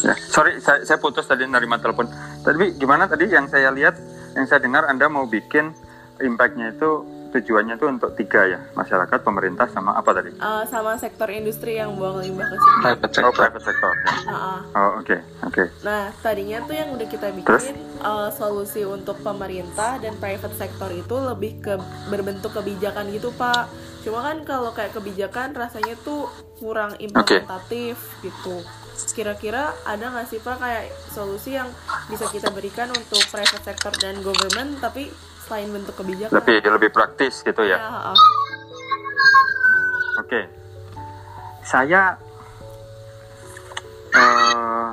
Ya, 0.00 0.16
sorry, 0.32 0.60
saya, 0.60 0.84
saya 0.84 0.98
putus 1.00 1.28
tadi 1.28 1.44
nerima 1.44 1.76
telepon. 1.80 2.08
Tapi 2.40 2.76
gimana 2.76 3.04
tadi 3.08 3.28
yang 3.28 3.48
saya 3.48 3.68
lihat, 3.72 3.96
yang 4.36 4.48
saya 4.48 4.60
dengar 4.60 4.88
Anda 4.88 5.08
mau 5.08 5.28
bikin 5.28 5.72
impactnya 6.20 6.76
itu 6.76 7.19
tujuannya 7.30 7.74
itu 7.74 7.86
untuk 7.86 8.10
tiga 8.14 8.42
ya, 8.44 8.58
masyarakat, 8.74 9.18
pemerintah, 9.22 9.66
sama 9.70 9.94
apa 9.94 10.10
tadi? 10.12 10.34
Uh, 10.36 10.66
sama 10.66 10.94
sektor 10.94 11.30
industri 11.30 11.78
yang 11.78 11.94
buang 11.94 12.18
limbah 12.18 12.44
ke 12.44 12.56
sini. 12.56 12.78
Private 12.82 13.06
Oh, 13.06 13.14
sector. 13.14 13.32
private 13.38 13.64
sector. 13.64 13.92
Ya. 13.94 14.10
Uh, 14.10 14.32
uh. 14.34 14.58
Oh, 14.74 14.90
oke, 14.98 15.16
oke. 15.46 15.62
Nah, 15.80 16.10
tadinya 16.18 16.58
tuh 16.62 16.74
yang 16.74 16.88
udah 16.92 17.06
kita 17.06 17.26
Terus? 17.30 17.64
bikin 17.70 17.76
uh, 18.02 18.28
solusi 18.28 18.82
untuk 18.82 19.18
pemerintah 19.20 19.96
dan 19.96 20.18
private 20.18 20.54
sector 20.54 20.90
itu 20.90 21.16
lebih 21.16 21.62
ke 21.62 21.74
berbentuk 22.06 22.52
kebijakan 22.52 23.08
gitu, 23.10 23.30
Pak. 23.32 23.70
Cuma 24.00 24.24
kan 24.24 24.42
kalau 24.42 24.72
kayak 24.72 24.92
kebijakan 24.92 25.52
rasanya 25.52 25.92
tuh 26.00 26.26
kurang 26.56 26.96
implementatif 26.96 27.96
gitu. 28.20 28.64
Kira-kira 29.12 29.72
ada 29.84 30.12
nggak 30.12 30.28
sih 30.28 30.40
Pak 30.40 30.60
kayak 30.60 30.84
solusi 31.08 31.56
yang 31.56 31.68
bisa 32.08 32.28
kita 32.28 32.52
berikan 32.52 32.88
untuk 32.92 33.20
private 33.28 33.64
sector 33.64 33.92
dan 33.96 34.20
government 34.20 34.76
tapi 34.76 35.08
selain 35.50 35.68
bentuk 35.74 35.98
kebijakan? 35.98 36.30
Lebih 36.30 36.56
lebih 36.62 36.90
praktis 36.94 37.42
gitu 37.42 37.66
Ya, 37.66 37.74
ya. 37.74 37.78
uh, 37.82 38.14
uh. 38.14 38.16
Oke. 40.22 40.40
Saya 41.66 42.14
eh, 44.14 44.88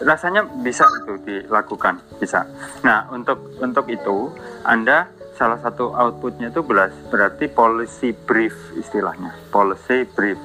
rasanya 0.00 0.48
bisa 0.64 0.88
itu 1.04 1.14
dilakukan, 1.28 2.00
bisa. 2.16 2.48
Nah, 2.80 3.04
untuk 3.12 3.52
untuk 3.60 3.84
itu 3.92 4.32
Anda 4.64 5.12
salah 5.36 5.60
satu 5.60 5.92
outputnya 5.94 6.50
itu 6.50 6.64
berarti 6.64 7.46
policy 7.52 8.16
brief 8.26 8.56
istilahnya, 8.80 9.36
policy 9.52 10.08
brief. 10.16 10.40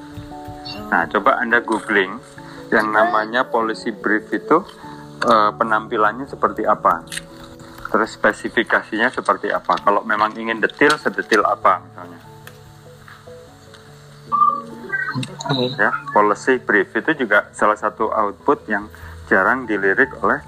Nah, 0.92 1.08
coba 1.08 1.40
Anda 1.40 1.64
googling 1.64 2.20
yang 2.68 2.92
namanya 2.92 3.48
policy 3.48 3.92
brief 3.96 4.28
itu 4.28 4.60
eh, 5.24 5.50
penampilannya 5.56 6.28
seperti 6.28 6.68
apa, 6.68 7.00
terus 7.88 8.16
spesifikasinya 8.16 9.12
seperti 9.12 9.52
apa. 9.52 9.78
Kalau 9.80 10.02
memang 10.02 10.34
ingin 10.36 10.60
detail, 10.60 10.96
sedetil 10.96 11.44
apa 11.44 11.80
misalnya. 11.84 12.34
Oke. 15.14 15.78
ya 15.78 15.94
policy 16.10 16.58
brief 16.58 16.90
itu 16.90 17.10
juga 17.14 17.46
salah 17.54 17.78
satu 17.78 18.10
output 18.10 18.66
yang 18.66 18.90
jarang 19.30 19.62
dilirik 19.62 20.10
oleh 20.24 20.42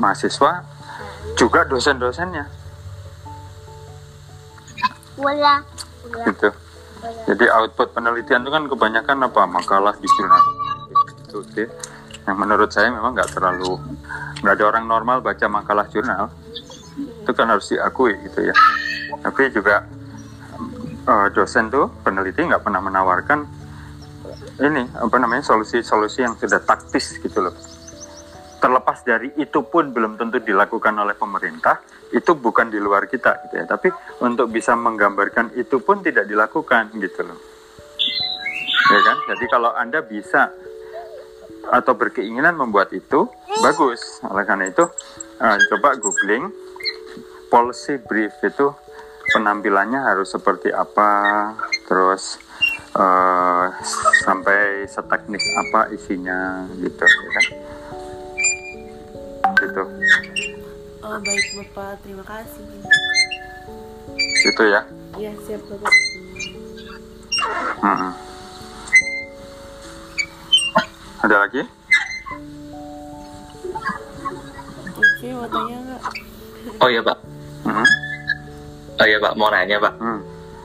mahasiswa 0.00 0.64
juga 1.36 1.68
dosen-dosennya 1.68 2.48
Wala. 5.20 5.60
gitu 6.24 6.48
jadi 7.28 7.44
output 7.60 7.92
penelitian 7.92 8.40
itu 8.46 8.50
kan 8.54 8.64
kebanyakan 8.70 9.18
apa 9.28 9.42
makalah 9.44 9.94
di 10.00 10.08
jurnal 10.08 10.42
itu 11.28 11.38
sih 11.52 11.68
yang 12.24 12.36
menurut 12.40 12.72
saya 12.72 12.88
memang 12.88 13.12
nggak 13.12 13.36
terlalu 13.36 13.76
nggak 14.40 14.54
ada 14.60 14.64
orang 14.64 14.84
normal 14.88 15.20
baca 15.20 15.46
makalah 15.48 15.86
jurnal. 15.88 16.32
Itu 16.94 17.32
kan 17.32 17.48
harus 17.48 17.68
diakui 17.72 18.16
gitu 18.28 18.48
ya. 18.48 18.54
Tapi 19.20 19.52
juga 19.52 19.84
eh, 21.04 21.26
dosen 21.32 21.68
tuh 21.68 21.92
peneliti 22.04 22.44
nggak 22.44 22.64
pernah 22.64 22.80
menawarkan 22.80 23.64
ini 24.62 24.86
apa 24.94 25.16
namanya 25.18 25.42
solusi-solusi 25.42 26.22
yang 26.22 26.34
sudah 26.38 26.62
taktis 26.62 27.18
gitu 27.18 27.42
loh. 27.42 27.54
Terlepas 28.62 29.04
dari 29.04 29.28
itu 29.36 29.60
pun 29.66 29.92
belum 29.92 30.16
tentu 30.16 30.40
dilakukan 30.40 30.94
oleh 30.96 31.12
pemerintah 31.12 31.84
itu 32.14 32.32
bukan 32.38 32.70
di 32.70 32.78
luar 32.78 33.10
kita 33.10 33.44
gitu 33.48 33.54
ya. 33.60 33.66
Tapi 33.68 33.92
untuk 34.24 34.48
bisa 34.48 34.72
menggambarkan 34.78 35.52
itu 35.58 35.82
pun 35.82 36.00
tidak 36.00 36.24
dilakukan 36.30 36.88
gitu 36.96 37.20
loh. 37.26 37.36
Ya 38.88 39.00
kan? 39.04 39.16
Jadi 39.34 39.44
kalau 39.50 39.74
anda 39.74 40.00
bisa 40.00 40.48
atau 41.66 41.92
berkeinginan 41.92 42.54
membuat 42.54 42.90
itu 42.90 43.28
bagus 43.60 44.00
oleh 44.22 44.44
karena 44.44 44.68
itu 44.68 44.84
eh, 45.38 45.56
coba 45.70 45.96
googling 45.96 46.50
policy 47.46 47.96
brief 48.00 48.32
itu 48.40 48.72
penampilannya 49.30 49.98
harus 49.98 50.28
seperti 50.28 50.68
apa 50.68 51.10
terus 51.84 52.36
eh, 52.92 53.66
sampai 54.20 54.84
seteknis 54.84 55.44
apa 55.60 55.88
isinya 55.90 56.40
gitu 56.76 57.04
ya 57.04 57.30
kan 57.30 57.46
gitu 59.54 59.84
Oh, 61.04 61.20
baik 61.20 61.46
Bapak, 61.52 62.00
terima 62.00 62.24
kasih. 62.24 62.64
gitu 64.40 64.62
ya 64.64 64.80
Ya, 65.14 65.36
siap 65.44 65.60
Bapak. 65.68 65.92
Mm-mm. 67.78 68.12
Ada 71.24 71.48
lagi 71.48 71.62
Oke, 74.94 75.26
mau 75.32 75.48
tanya 75.48 75.76
nggak? 75.80 76.02
Oh 76.84 76.88
iya 76.92 77.00
pak. 77.00 77.16
Mm-mm. 77.64 77.88
Oh 79.00 79.06
iya 79.08 79.18
pak, 79.18 79.32
mau 79.40 79.48
nanya 79.48 79.80
pak. 79.80 79.96
Mm. 79.96 80.20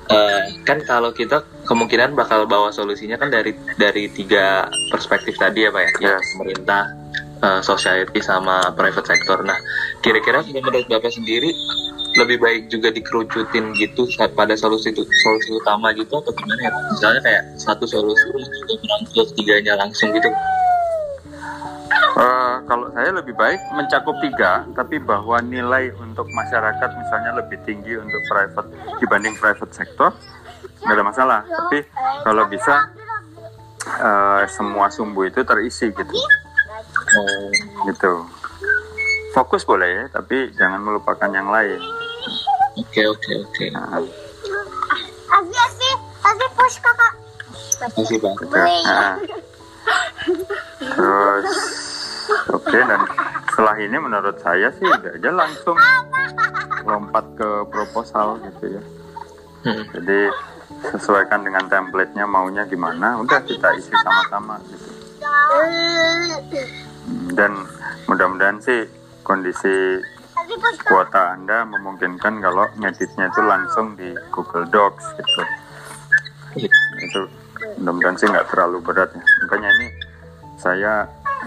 Eh, 0.09 0.41
kan 0.67 0.77
kalau 0.83 1.15
kita 1.15 1.47
kemungkinan 1.63 2.11
bakal 2.11 2.43
bawa 2.43 2.73
solusinya 2.75 3.15
kan 3.15 3.31
dari 3.31 3.55
dari 3.79 4.11
tiga 4.11 4.67
perspektif 4.91 5.39
tadi 5.39 5.63
ya 5.63 5.71
pak 5.71 5.95
ya, 6.03 6.19
pemerintah, 6.35 6.91
eh, 7.39 7.61
society 7.63 8.19
sama 8.19 8.75
private 8.75 9.07
sector. 9.07 9.47
Nah, 9.47 9.55
kira-kira 10.03 10.43
menurut 10.43 10.85
bapak 10.91 11.13
sendiri 11.13 11.55
lebih 12.19 12.37
baik 12.43 12.61
juga 12.67 12.91
dikerucutin 12.91 13.71
gitu 13.79 14.03
pada 14.35 14.53
solusi 14.59 14.91
itu 14.91 15.07
solusi 15.23 15.55
utama 15.55 15.95
gitu 15.95 16.19
atau 16.19 16.31
gimana 16.35 16.61
ya? 16.67 16.71
Misalnya 16.91 17.21
kayak 17.23 17.43
satu 17.55 17.87
solusi 17.87 18.23
juga 18.35 18.73
merangkul 18.83 19.25
tiganya 19.33 19.73
langsung 19.79 20.11
gitu. 20.11 20.27
Eh, 22.19 22.55
kalau 22.67 22.91
saya 22.91 23.15
lebih 23.15 23.31
baik 23.39 23.59
mencakup 23.71 24.19
tiga, 24.19 24.67
tapi 24.75 24.99
bahwa 24.99 25.39
nilai 25.39 25.95
untuk 25.95 26.27
masyarakat 26.27 26.89
misalnya 26.99 27.31
lebih 27.39 27.57
tinggi 27.63 27.95
untuk 27.95 28.21
private 28.27 28.67
dibanding 28.99 29.35
private 29.39 29.71
sector, 29.71 30.11
nggak 30.83 30.95
ada 30.99 31.05
masalah. 31.05 31.39
Tapi 31.47 31.87
kalau 32.27 32.43
bisa 32.51 32.75
eh, 33.87 34.43
semua 34.51 34.91
sumbu 34.91 35.23
itu 35.23 35.39
terisi 35.47 35.87
gitu, 35.95 36.15
Oh, 37.09 37.49
gitu. 37.89 38.13
Fokus 39.33 39.65
boleh, 39.65 40.09
tapi 40.09 40.49
jangan 40.57 40.81
melupakan 40.81 41.29
yang 41.29 41.49
lain. 41.49 41.81
Oke 42.77 43.01
oke 43.07 43.31
oke. 43.47 43.65
Nah, 43.71 44.03
Asli 45.29 45.63
sih, 45.77 45.93
asli 46.25 46.47
push 46.57 46.77
kakak. 46.81 47.13
Makasih 47.79 48.17
pak. 48.19 48.33
gitu. 48.43 48.55
Nah. 48.57 49.15
Terus, 50.79 51.47
oke 52.49 52.77
dan 52.77 53.01
setelah 53.49 53.75
ini 53.79 53.97
menurut 53.97 54.37
saya 54.41 54.67
sih 54.75 54.85
udah 54.85 55.11
aja 55.15 55.31
langsung 55.31 55.77
lompat 56.85 57.25
ke 57.37 57.49
proposal 57.69 58.41
gitu 58.43 58.79
ya. 58.79 58.83
Hmm. 59.59 59.83
Jadi 59.91 60.31
sesuaikan 60.95 61.43
dengan 61.43 61.67
template-nya 61.67 62.23
maunya 62.23 62.63
gimana, 62.63 63.19
udah 63.19 63.43
kita 63.43 63.75
isi 63.75 63.91
sama-sama 63.91 64.55
gitu. 64.71 64.87
Hmm, 65.19 67.35
Dan 67.35 67.51
mudah-mudahan 68.07 68.63
sih 68.63 68.87
kondisi. 69.21 69.99
Kuota 70.85 71.35
Anda 71.35 71.67
memungkinkan 71.67 72.39
kalau 72.41 72.65
ngeditnya 72.79 73.29
itu 73.29 73.41
langsung 73.43 73.93
di 73.99 74.09
Google 74.31 74.65
Docs 74.69 75.05
gitu. 75.19 75.41
Itu 76.99 77.21
mudah-mudahan 77.79 78.15
sih 78.17 78.27
nggak 78.27 78.47
terlalu 78.51 78.77
berat 78.83 79.11
ya. 79.13 79.23
Makanya 79.45 79.69
ini 79.69 79.87
saya 80.59 80.93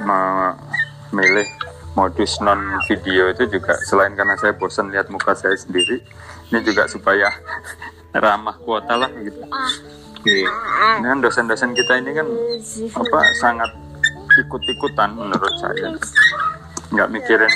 memilih 0.05 1.49
modus 1.93 2.41
non 2.41 2.81
video 2.89 3.29
itu 3.29 3.45
juga 3.49 3.77
selain 3.85 4.17
karena 4.17 4.37
saya 4.41 4.57
bosan 4.57 4.89
lihat 4.89 5.13
muka 5.13 5.37
saya 5.37 5.53
sendiri, 5.57 6.01
ini 6.49 6.59
juga 6.65 6.89
supaya 6.89 7.29
ramah 8.25 8.57
kuota 8.65 8.97
lah 8.97 9.11
gitu. 9.21 9.41
Iya. 10.23 10.49
Ini 11.03 11.07
kan 11.07 11.19
dosen-dosen 11.19 11.75
kita 11.75 11.99
ini 11.99 12.15
kan 12.15 12.29
apa 12.95 13.19
sangat 13.43 13.71
ikut-ikutan 14.47 15.13
menurut 15.13 15.55
saya. 15.61 15.93
Nggak 16.93 17.09
mikirin 17.09 17.55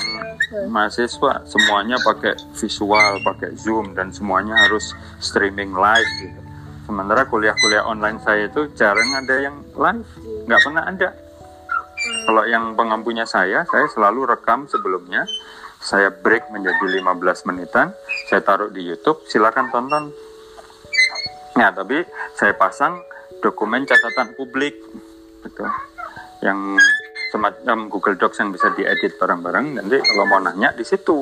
mahasiswa, 0.70 1.42
semuanya 1.44 2.00
pakai 2.00 2.38
visual, 2.56 3.20
pakai 3.22 3.52
zoom 3.58 3.92
dan 3.92 4.14
semuanya 4.14 4.56
harus 4.56 4.94
streaming 5.20 5.74
live 5.74 6.10
gitu. 6.22 6.40
Sementara 6.86 7.26
kuliah-kuliah 7.26 7.82
online 7.82 8.22
saya 8.22 8.46
itu 8.46 8.70
jarang 8.78 9.10
ada 9.18 9.36
yang 9.42 9.56
live, 9.74 10.06
nggak 10.46 10.60
pernah 10.62 10.82
ada. 10.86 11.10
Kalau 11.96 12.44
yang 12.46 12.78
pengampunya 12.78 13.26
saya, 13.26 13.66
saya 13.66 13.86
selalu 13.90 14.30
rekam 14.30 14.70
sebelumnya. 14.70 15.26
Saya 15.76 16.10
break 16.10 16.50
menjadi 16.50 16.98
15 17.04 17.46
menitan, 17.46 17.92
saya 18.26 18.42
taruh 18.42 18.72
di 18.72 18.82
YouTube, 18.82 19.22
silakan 19.28 19.70
tonton. 19.70 20.10
Nah, 21.56 21.70
tapi 21.70 22.02
saya 22.34 22.56
pasang 22.56 23.00
dokumen 23.44 23.86
catatan 23.86 24.34
publik. 24.34 24.76
Gitu. 25.46 25.62
yang 26.42 26.74
semacam 27.36 27.92
Google 27.92 28.16
Docs 28.16 28.40
yang 28.40 28.50
bisa 28.56 28.72
diedit 28.72 29.20
bareng-bareng. 29.20 29.76
Nanti 29.76 30.00
kalau 30.00 30.24
mau 30.24 30.40
nanya 30.40 30.72
di 30.72 30.82
situ. 30.88 31.20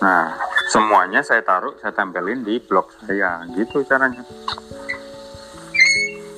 Nah, 0.00 0.32
semuanya 0.72 1.20
saya 1.20 1.44
taruh, 1.44 1.76
saya 1.76 1.92
tempelin 1.92 2.40
di 2.40 2.56
blog 2.64 2.88
saya, 3.04 3.44
gitu 3.52 3.84
caranya. 3.84 4.24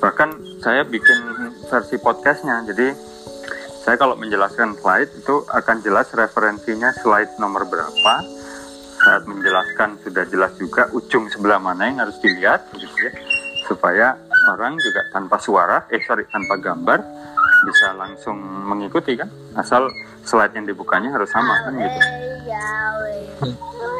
Bahkan 0.03 0.59
saya 0.59 0.83
bikin 0.83 1.19
versi 1.71 1.95
podcastnya, 2.03 2.67
jadi 2.67 2.91
saya 3.87 3.95
kalau 3.95 4.19
menjelaskan 4.19 4.75
slide 4.75 5.15
itu 5.15 5.47
akan 5.47 5.79
jelas 5.87 6.11
referensinya 6.11 6.91
slide 6.99 7.39
nomor 7.39 7.71
berapa. 7.71 8.15
Saat 9.03 9.27
menjelaskan 9.27 9.99
sudah 10.03 10.27
jelas 10.31 10.55
juga 10.59 10.91
ujung 10.95 11.31
sebelah 11.31 11.59
mana 11.63 11.91
yang 11.91 12.03
harus 12.03 12.19
dilihat, 12.19 12.67
gitu 12.75 12.99
ya, 12.99 13.11
supaya 13.67 14.19
orang 14.51 14.79
juga 14.79 15.07
tanpa 15.15 15.37
suara, 15.39 15.87
eh 15.89 16.03
sorry 16.03 16.27
tanpa 16.29 16.59
gambar 16.59 16.99
bisa 17.63 17.95
langsung 17.95 18.37
mengikuti 18.43 19.15
kan, 19.15 19.31
asal 19.55 19.87
slide 20.27 20.55
yang 20.55 20.67
dibukanya 20.67 21.15
harus 21.15 21.31
sama 21.31 21.63
kan 21.67 21.73
gitu. 21.79 22.01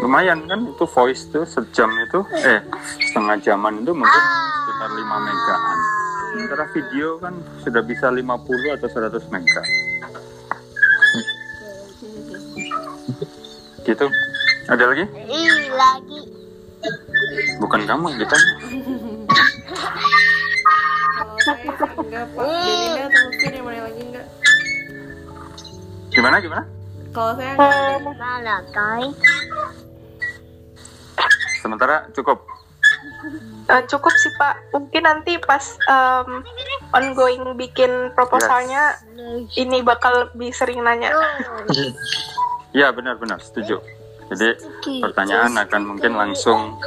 Lumayan 0.03 0.47
kan? 0.51 0.67
Itu 0.67 0.87
voice 0.87 1.31
tuh 1.31 1.47
sejam 1.47 1.91
itu 2.03 2.21
eh 2.43 2.59
setengah 2.99 3.39
jaman 3.39 3.87
itu 3.87 3.93
mungkin 3.95 4.23
sekitar 4.67 4.91
5 4.91 5.27
megaan 5.27 5.79
sementara 6.33 6.65
video 6.73 7.21
kan 7.21 7.35
sudah 7.61 7.83
bisa 7.85 8.09
50 8.09 8.25
atau 8.81 8.89
100 8.89 9.33
mega. 9.35 9.63
Gitu. 13.83 14.07
Ada 14.71 14.85
lagi? 14.95 15.05
Ih, 15.27 15.69
lagi. 15.75 16.21
bukan 17.63 17.81
kamu 17.87 18.05
yang 18.11 18.19
ditanya 18.27 18.53
saya 21.43 21.57
enggak 21.99 22.27
Pak. 22.33 22.45
Belinda 22.45 23.03
atau 23.07 23.21
Lutfi 23.23 23.45
ada 23.45 23.57
yang 23.57 23.65
mau 23.65 23.73
nanya 23.73 23.85
lagi 23.85 24.03
enggak? 24.03 24.27
gimana 26.13 26.37
gimana 26.39 26.65
Kalau 27.13 27.33
saya 27.37 27.53
enggak 27.57 28.37
ada. 28.41 28.97
Sementara 31.61 31.97
cukup 32.13 32.39
Eh, 33.63 33.83
cukup 33.87 34.11
sih 34.19 34.33
Pak. 34.35 34.75
Mungkin 34.75 35.03
nanti 35.07 35.39
pas 35.39 35.63
em, 35.87 36.43
ongoing 36.91 37.55
bikin 37.55 38.11
proposalnya 38.13 38.99
ini 39.55 39.81
bakal 39.81 40.29
lebih 40.35 40.51
sering 40.51 40.83
nanya. 40.83 41.15
ya 42.73 42.89
benar-benar 42.89 43.37
setuju 43.39 43.85
jadi 44.33 44.57
pertanyaan 45.05 45.53
akan 45.61 45.83
mungkin 45.85 46.17
langsung 46.17 46.81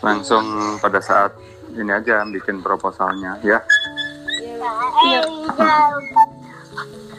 langsung 0.00 0.44
pada 0.80 1.04
saat 1.04 1.36
ini 1.76 1.92
aja 1.92 2.24
bikin 2.24 2.64
proposalnya 2.64 3.38
ya 3.44 3.60
Iya. 5.06 5.22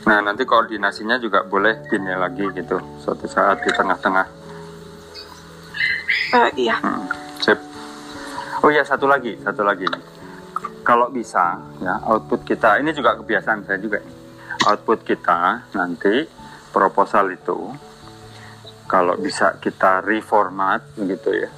Nah, 0.07 0.19
nanti 0.23 0.47
koordinasinya 0.47 1.19
juga 1.19 1.43
boleh 1.43 1.83
gini 1.91 2.15
lagi 2.15 2.47
gitu, 2.55 2.79
suatu 3.03 3.27
saat 3.27 3.59
di 3.63 3.71
tengah-tengah. 3.75 4.27
Eh, 6.27 6.49
iya. 6.67 6.75
Hmm, 6.79 7.07
sip. 7.43 7.59
Oh 8.63 8.71
ya, 8.71 8.83
satu 8.87 9.03
lagi, 9.07 9.35
satu 9.43 9.67
lagi. 9.67 9.87
Kalau 10.83 11.11
bisa, 11.11 11.59
ya 11.83 11.99
output 12.07 12.47
kita, 12.47 12.79
ini 12.79 12.95
juga 12.95 13.19
kebiasaan 13.19 13.67
saya 13.67 13.79
juga. 13.83 13.99
Output 14.63 15.03
kita 15.03 15.67
nanti 15.75 16.23
proposal 16.71 17.35
itu, 17.35 17.75
kalau 18.87 19.19
bisa 19.19 19.59
kita 19.59 19.99
reformat 19.99 20.95
gitu 20.95 21.35
ya, 21.35 21.51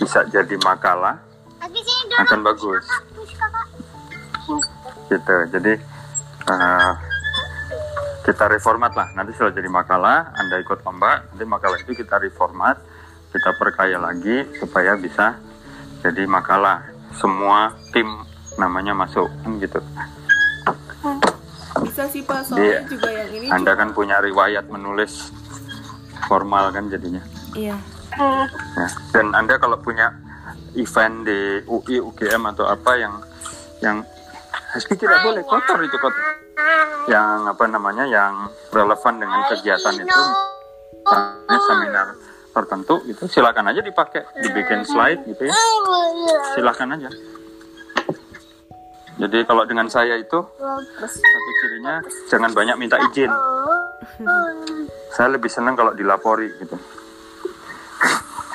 bisa 0.00 0.24
jadi 0.32 0.56
makalah. 0.64 1.25
Akan 2.18 2.40
bagus. 2.42 2.84
Gitu 5.06 5.36
jadi 5.50 5.72
eh, 6.46 6.92
kita 8.22 8.44
reformat 8.48 8.90
lah 8.90 9.08
nanti 9.12 9.30
setelah 9.32 9.54
jadi 9.54 9.68
makalah 9.68 10.34
anda 10.34 10.58
ikut 10.58 10.82
lomba 10.82 11.22
nanti 11.24 11.44
makalah 11.44 11.78
itu 11.78 11.94
kita 11.94 12.18
reformat 12.18 12.78
kita 13.30 13.54
perkaya 13.54 13.96
lagi 13.96 14.42
supaya 14.56 14.94
bisa 14.94 15.38
jadi 16.00 16.26
makalah 16.26 16.82
semua 17.12 17.70
tim 17.92 18.06
namanya 18.56 18.94
masuk 18.94 19.30
kan 19.40 19.58
gitu 19.58 19.78
Bisa 21.76 22.08
sih 22.08 22.24
Pak, 22.24 22.40
soalnya 22.42 22.82
juga 22.88 23.08
yang 23.08 23.30
ini 23.30 23.46
anda 23.46 23.72
juga- 23.72 23.78
kan 23.78 23.88
punya 23.92 24.16
riwayat 24.18 24.64
menulis 24.66 25.30
formal 26.26 26.72
kan 26.72 26.88
jadinya 26.88 27.22
Iya. 27.52 27.76
Ya. 28.16 28.86
dan 29.12 29.26
anda 29.32 29.54
kalau 29.56 29.76
punya 29.76 30.08
event 30.76 31.24
di 31.24 31.64
UI 31.66 31.98
UGM 32.00 32.42
atau 32.54 32.68
apa 32.68 32.92
yang 32.96 33.14
yang 33.80 33.96
Husky 34.76 34.96
tidak 34.96 35.24
boleh 35.24 35.42
kotor 35.44 35.80
itu 35.80 35.96
kotor. 35.96 36.24
Yang 37.06 37.38
apa 37.54 37.64
namanya 37.70 38.04
yang 38.08 38.50
relevan 38.72 39.20
dengan 39.20 39.40
kegiatan 39.48 39.94
itu 39.94 40.22
misalnya 41.06 41.60
seminar 41.70 42.06
tertentu 42.50 42.94
itu 43.06 43.24
silakan 43.30 43.70
aja 43.70 43.80
dipakai 43.84 44.26
dibikin 44.40 44.82
slide 44.84 45.22
gitu 45.28 45.48
ya. 45.48 45.54
Silakan 46.56 46.96
aja. 46.98 47.08
Jadi 49.16 49.38
kalau 49.48 49.64
dengan 49.64 49.88
saya 49.88 50.20
itu 50.20 50.38
satu 51.00 51.50
cirinya 51.64 52.04
jangan 52.28 52.52
banyak 52.52 52.76
minta 52.76 53.00
izin. 53.00 53.32
Saya 55.16 55.32
lebih 55.32 55.48
senang 55.48 55.72
kalau 55.72 55.96
dilapori 55.96 56.52
gitu 56.60 56.76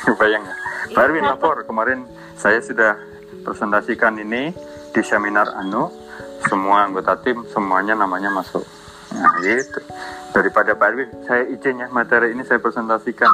bayang 0.19 0.43
ya. 0.45 0.55
Pak 0.91 1.03
Erwin 1.07 1.25
lapor. 1.25 1.63
Kemarin 1.65 2.05
saya 2.35 2.59
sudah 2.61 2.97
presentasikan 3.45 4.17
ini 4.17 4.51
di 4.91 5.01
seminar 5.05 5.53
Anu. 5.57 5.89
Semua 6.49 6.89
anggota 6.89 7.13
tim 7.21 7.45
semuanya 7.53 7.93
namanya 7.93 8.33
masuk. 8.33 8.65
Nah 9.13 9.29
gitu. 9.45 9.79
Daripada 10.33 10.73
Pak 10.73 10.87
Erwin 10.93 11.09
saya 11.29 11.45
izin 11.45 11.85
ya 11.85 11.87
materi 11.93 12.33
ini 12.33 12.41
saya 12.45 12.57
presentasikan. 12.57 13.29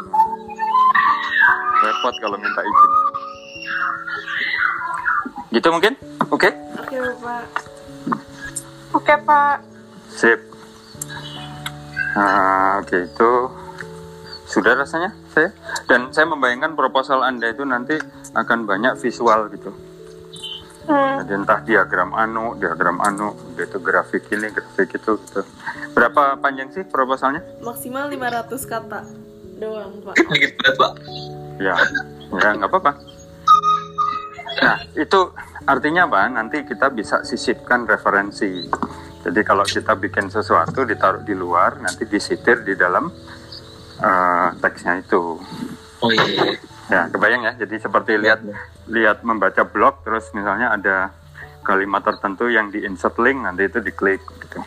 Repot 1.78 2.16
kalau 2.20 2.36
minta 2.36 2.62
izin. 2.62 2.92
Gitu 5.56 5.68
mungkin? 5.72 5.94
Oke? 6.28 6.52
Oke 6.84 6.98
Pak. 7.24 7.44
Oke 8.92 9.14
Pak. 9.24 9.56
sip. 10.12 10.40
Nah, 12.18 12.82
oke 12.82 12.98
itu 13.06 13.32
sudah 14.50 14.74
rasanya 14.74 15.14
saya 15.38 15.50
dan 15.86 16.10
saya 16.10 16.26
membayangkan 16.26 16.74
proposal 16.74 17.22
anda 17.22 17.54
itu 17.54 17.62
nanti 17.62 17.94
akan 18.34 18.66
banyak 18.66 18.98
visual 18.98 19.54
gitu 19.54 19.70
Hmm, 20.88 21.20
Jadi 21.20 21.32
entah 21.36 21.60
diagram 21.68 22.16
anu, 22.16 22.56
diagram 22.56 23.04
anu, 23.04 23.36
gitu 23.60 23.76
grafik 23.84 24.24
ini, 24.32 24.48
grafik 24.48 24.96
itu 24.96 25.20
gitu. 25.20 25.44
Berapa 25.92 26.40
panjang 26.40 26.72
sih 26.72 26.88
proposalnya? 26.88 27.44
Maksimal 27.60 28.08
500 28.08 28.56
kata 28.64 29.04
doang 29.60 30.00
Pak. 30.00 30.16
Sedikit 30.24 30.52
berat, 30.56 30.76
Pak. 30.80 30.92
Ya, 31.60 31.76
ya 32.40 32.50
nggak 32.56 32.72
apa-apa. 32.72 32.92
Nah, 34.64 34.78
itu 34.96 35.20
artinya 35.68 36.08
apa? 36.08 36.32
Nanti 36.32 36.64
kita 36.64 36.88
bisa 36.96 37.20
sisipkan 37.28 37.84
referensi. 37.84 38.72
Jadi 39.28 39.44
kalau 39.44 39.68
kita 39.68 39.92
bikin 40.00 40.32
sesuatu 40.32 40.88
ditaruh 40.88 41.20
di 41.20 41.36
luar, 41.36 41.84
nanti 41.84 42.08
disitir 42.08 42.64
di 42.64 42.80
dalam 42.80 43.12
eh, 44.02 44.50
teksnya 44.62 45.02
itu. 45.02 45.42
Oh 46.02 46.10
iya. 46.14 46.56
Ya, 46.88 47.02
kebayang 47.12 47.44
ya. 47.44 47.54
Jadi 47.58 47.76
seperti 47.84 48.16
lihat 48.16 48.40
lihat 48.88 49.22
membaca 49.26 49.68
blog, 49.68 50.06
terus 50.08 50.32
misalnya 50.32 50.72
ada 50.72 51.12
kalimat 51.68 52.00
tertentu 52.00 52.48
yang 52.48 52.72
di 52.72 52.88
insert 52.88 53.20
link, 53.20 53.44
nanti 53.44 53.68
itu 53.68 53.84
diklik 53.84 54.24
gitu. 54.24 54.64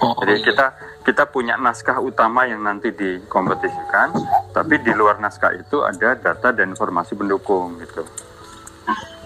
Oh, 0.00 0.16
Jadi 0.24 0.44
kita 0.44 0.66
kita 1.02 1.24
punya 1.28 1.56
naskah 1.56 2.00
utama 2.00 2.44
yang 2.44 2.60
nanti 2.64 2.92
dikompetisikan, 2.92 4.12
tapi 4.52 4.80
di 4.80 4.92
luar 4.92 5.20
naskah 5.20 5.52
itu 5.56 5.84
ada 5.84 6.16
data 6.16 6.48
dan 6.52 6.72
informasi 6.72 7.16
pendukung 7.16 7.80
gitu. 7.80 8.04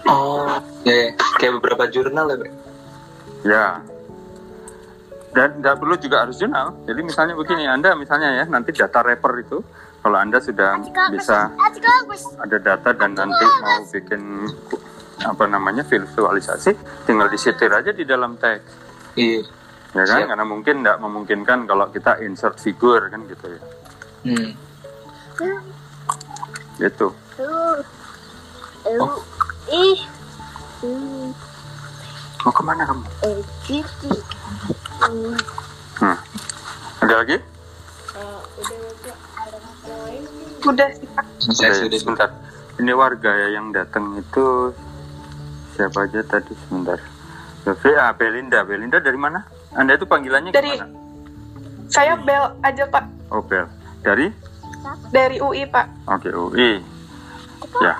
Oh, 0.07 0.47
ya, 0.87 1.11
kayak 1.39 1.59
beberapa 1.59 1.83
jurnal 1.91 2.31
ya, 2.31 2.37
Pak? 2.39 2.51
Ya. 3.43 3.65
Dan 5.27 5.59
tidak 5.59 5.75
perlu 5.83 5.95
juga 5.99 6.23
harus 6.23 6.39
jurnal. 6.39 6.73
Jadi 6.87 7.01
misalnya 7.03 7.35
begini, 7.35 7.67
Anda 7.67 7.93
misalnya 7.93 8.41
ya 8.41 8.45
nanti 8.47 8.71
data 8.71 9.03
wrapper 9.03 9.33
itu, 9.43 9.59
kalau 10.01 10.17
Anda 10.17 10.39
sudah 10.39 10.79
bisa 11.11 11.51
ada 12.39 12.57
data 12.57 12.89
dan 12.95 13.11
nanti 13.11 13.45
mau 13.61 13.83
bikin 13.91 14.21
apa 15.17 15.43
namanya 15.49 15.83
visualisasi, 15.83 16.77
tinggal 17.03 17.27
disitir 17.27 17.69
aja 17.73 17.91
di 17.91 18.07
dalam 18.07 18.39
teks. 18.39 18.71
Iya. 19.19 19.41
Ya 19.97 20.03
kan? 20.05 20.19
Siap. 20.23 20.29
Karena 20.31 20.45
mungkin 20.45 20.75
tidak 20.85 20.97
memungkinkan 21.01 21.59
kalau 21.67 21.89
kita 21.89 22.21
insert 22.23 22.55
figur 22.61 23.01
kan 23.09 23.25
gitu 23.27 23.45
ya. 23.51 23.61
Hmm. 24.27 24.51
Gitu. 26.77 27.07
Uh. 27.41 27.79
Oh. 28.85 29.11
Uh. 29.11 29.19
Ih. 29.73 29.99
Hmm. 30.85 31.29
Mau 32.45 32.53
ke 32.53 32.63
mana 32.63 32.85
kamu? 32.87 33.03
Hmm. 34.97 35.37
Hmm. 35.97 36.17
Ada 37.01 37.13
lagi? 37.21 37.37
Eh, 37.37 38.39
udah 38.57 38.77
udah 40.67 40.87
sih 40.91 41.07
Oke, 41.47 41.67
sudah 41.71 41.97
sebentar. 41.97 42.29
Ini 42.77 42.93
warga 42.93 43.31
ya 43.31 43.47
yang 43.53 43.69
datang 43.71 44.13
itu 44.15 44.73
siapa 45.73 46.05
aja 46.05 46.21
tadi 46.23 46.53
sebentar. 46.65 46.97
Yofi, 47.65 47.91
ah, 47.93 48.13
Belinda. 48.13 48.61
Belinda 48.63 48.97
dari 48.97 49.17
mana? 49.17 49.45
Anda 49.73 49.93
itu 49.93 50.05
panggilannya 50.05 50.51
Dari- 50.51 50.77
gimana? 50.77 50.89
Saya 51.87 52.19
Bel 52.19 52.51
aja 52.61 52.83
Pak, 52.83 53.05
Oh, 53.31 53.39
Bel. 53.39 53.63
Dari? 54.03 54.27
dari 55.09 55.39
UI 55.39 55.63
Pak. 55.67 55.87
Oke, 56.09 56.29
UI. 56.31 56.79
Ya, 57.79 57.95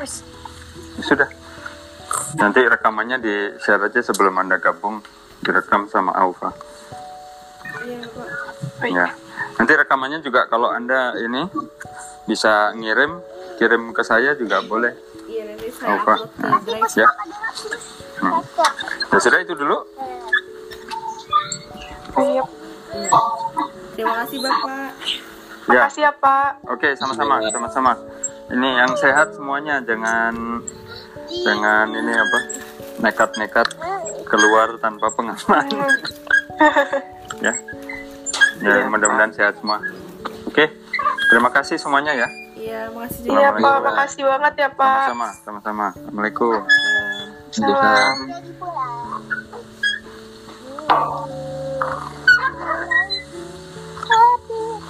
sudah. 1.00 1.28
Nanti 2.36 2.64
rekamannya 2.64 3.18
di 3.20 3.34
share 3.60 3.80
aja 3.82 4.00
sebelum 4.02 4.36
Anda 4.38 4.56
gabung. 4.58 5.00
Direkam 5.40 5.86
sama 5.88 6.12
Aufa. 6.16 6.50
Iya 7.84 8.08
pak. 8.10 8.28
Baik. 8.82 8.94
Ya. 8.94 9.08
Nanti 9.58 9.72
rekamannya 9.74 10.20
juga 10.22 10.46
kalau 10.50 10.70
Anda 10.70 11.18
ini 11.18 11.50
bisa 12.30 12.74
ngirim, 12.78 13.22
kirim 13.58 13.94
ke 13.94 14.02
saya 14.06 14.34
juga 14.38 14.62
boleh. 14.66 14.94
Iya 15.28 15.44
nanti 15.54 15.68
saya 15.74 15.98
ke 16.02 16.14
drive. 16.66 16.94
Ya. 16.98 17.10
Hmm. 18.18 18.42
Ya 19.14 19.18
sudah 19.22 19.40
itu 19.42 19.54
dulu. 19.54 19.78
Iya. 22.18 22.44
Terima 23.94 24.14
kasih 24.26 24.38
bapak. 24.42 24.92
Ya. 25.68 25.84
Makasih 25.84 26.04
ya 26.08 26.12
Pak. 26.16 26.64
Oke, 26.72 26.96
sama-sama, 26.96 27.44
sama-sama. 27.52 27.92
Ini 28.48 28.70
yang 28.80 28.96
sehat 28.96 29.36
semuanya, 29.36 29.84
jangan 29.84 30.64
jangan 31.44 31.92
ini 31.92 32.14
apa? 32.16 32.40
Nekat-nekat 33.04 33.68
keluar 34.32 34.80
tanpa 34.80 35.12
pengaman. 35.12 35.68
ya. 37.42 37.54
Ya, 38.58 38.90
mudah-mudahan 38.90 39.32
sehat 39.34 39.58
semua. 39.62 39.78
Oke. 40.50 40.66
Terima 41.28 41.52
kasih 41.52 41.76
semuanya 41.78 42.16
ya. 42.16 42.28
Iya 42.58 42.90
makasih 42.90 43.22
juga. 43.30 43.38
Iya. 43.38 43.50
Pak, 43.62 43.78
makasih 43.86 44.24
banget 44.26 44.54
ya 44.58 44.70
Pak. 44.74 44.98
Sama-sama, 45.12 45.28
sama-sama. 45.46 45.86
Assalamualaikum. 45.94 46.60
Salam. 47.54 48.18
Jadi 48.28 48.52
pulang. 48.58 49.06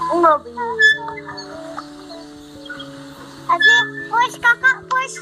Mobil. 0.07 0.55
Abi, 3.47 3.75
push 4.11 4.35
kakak, 4.43 4.77
push, 4.91 5.15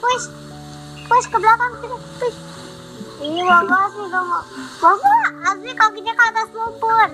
push, 0.00 0.26
push 1.08 1.26
ke 1.28 1.36
belakang 1.40 1.72
push. 2.20 2.61
Ini 3.22 3.38
bapak 3.46 3.82
sih 3.94 4.02
gak 4.10 4.24
mau. 4.26 4.42
Bapak, 4.82 5.26
Abi 5.54 5.70
kakinya 5.78 6.10
ke 6.10 6.24
atas 6.26 6.48
lumpur. 6.50 7.08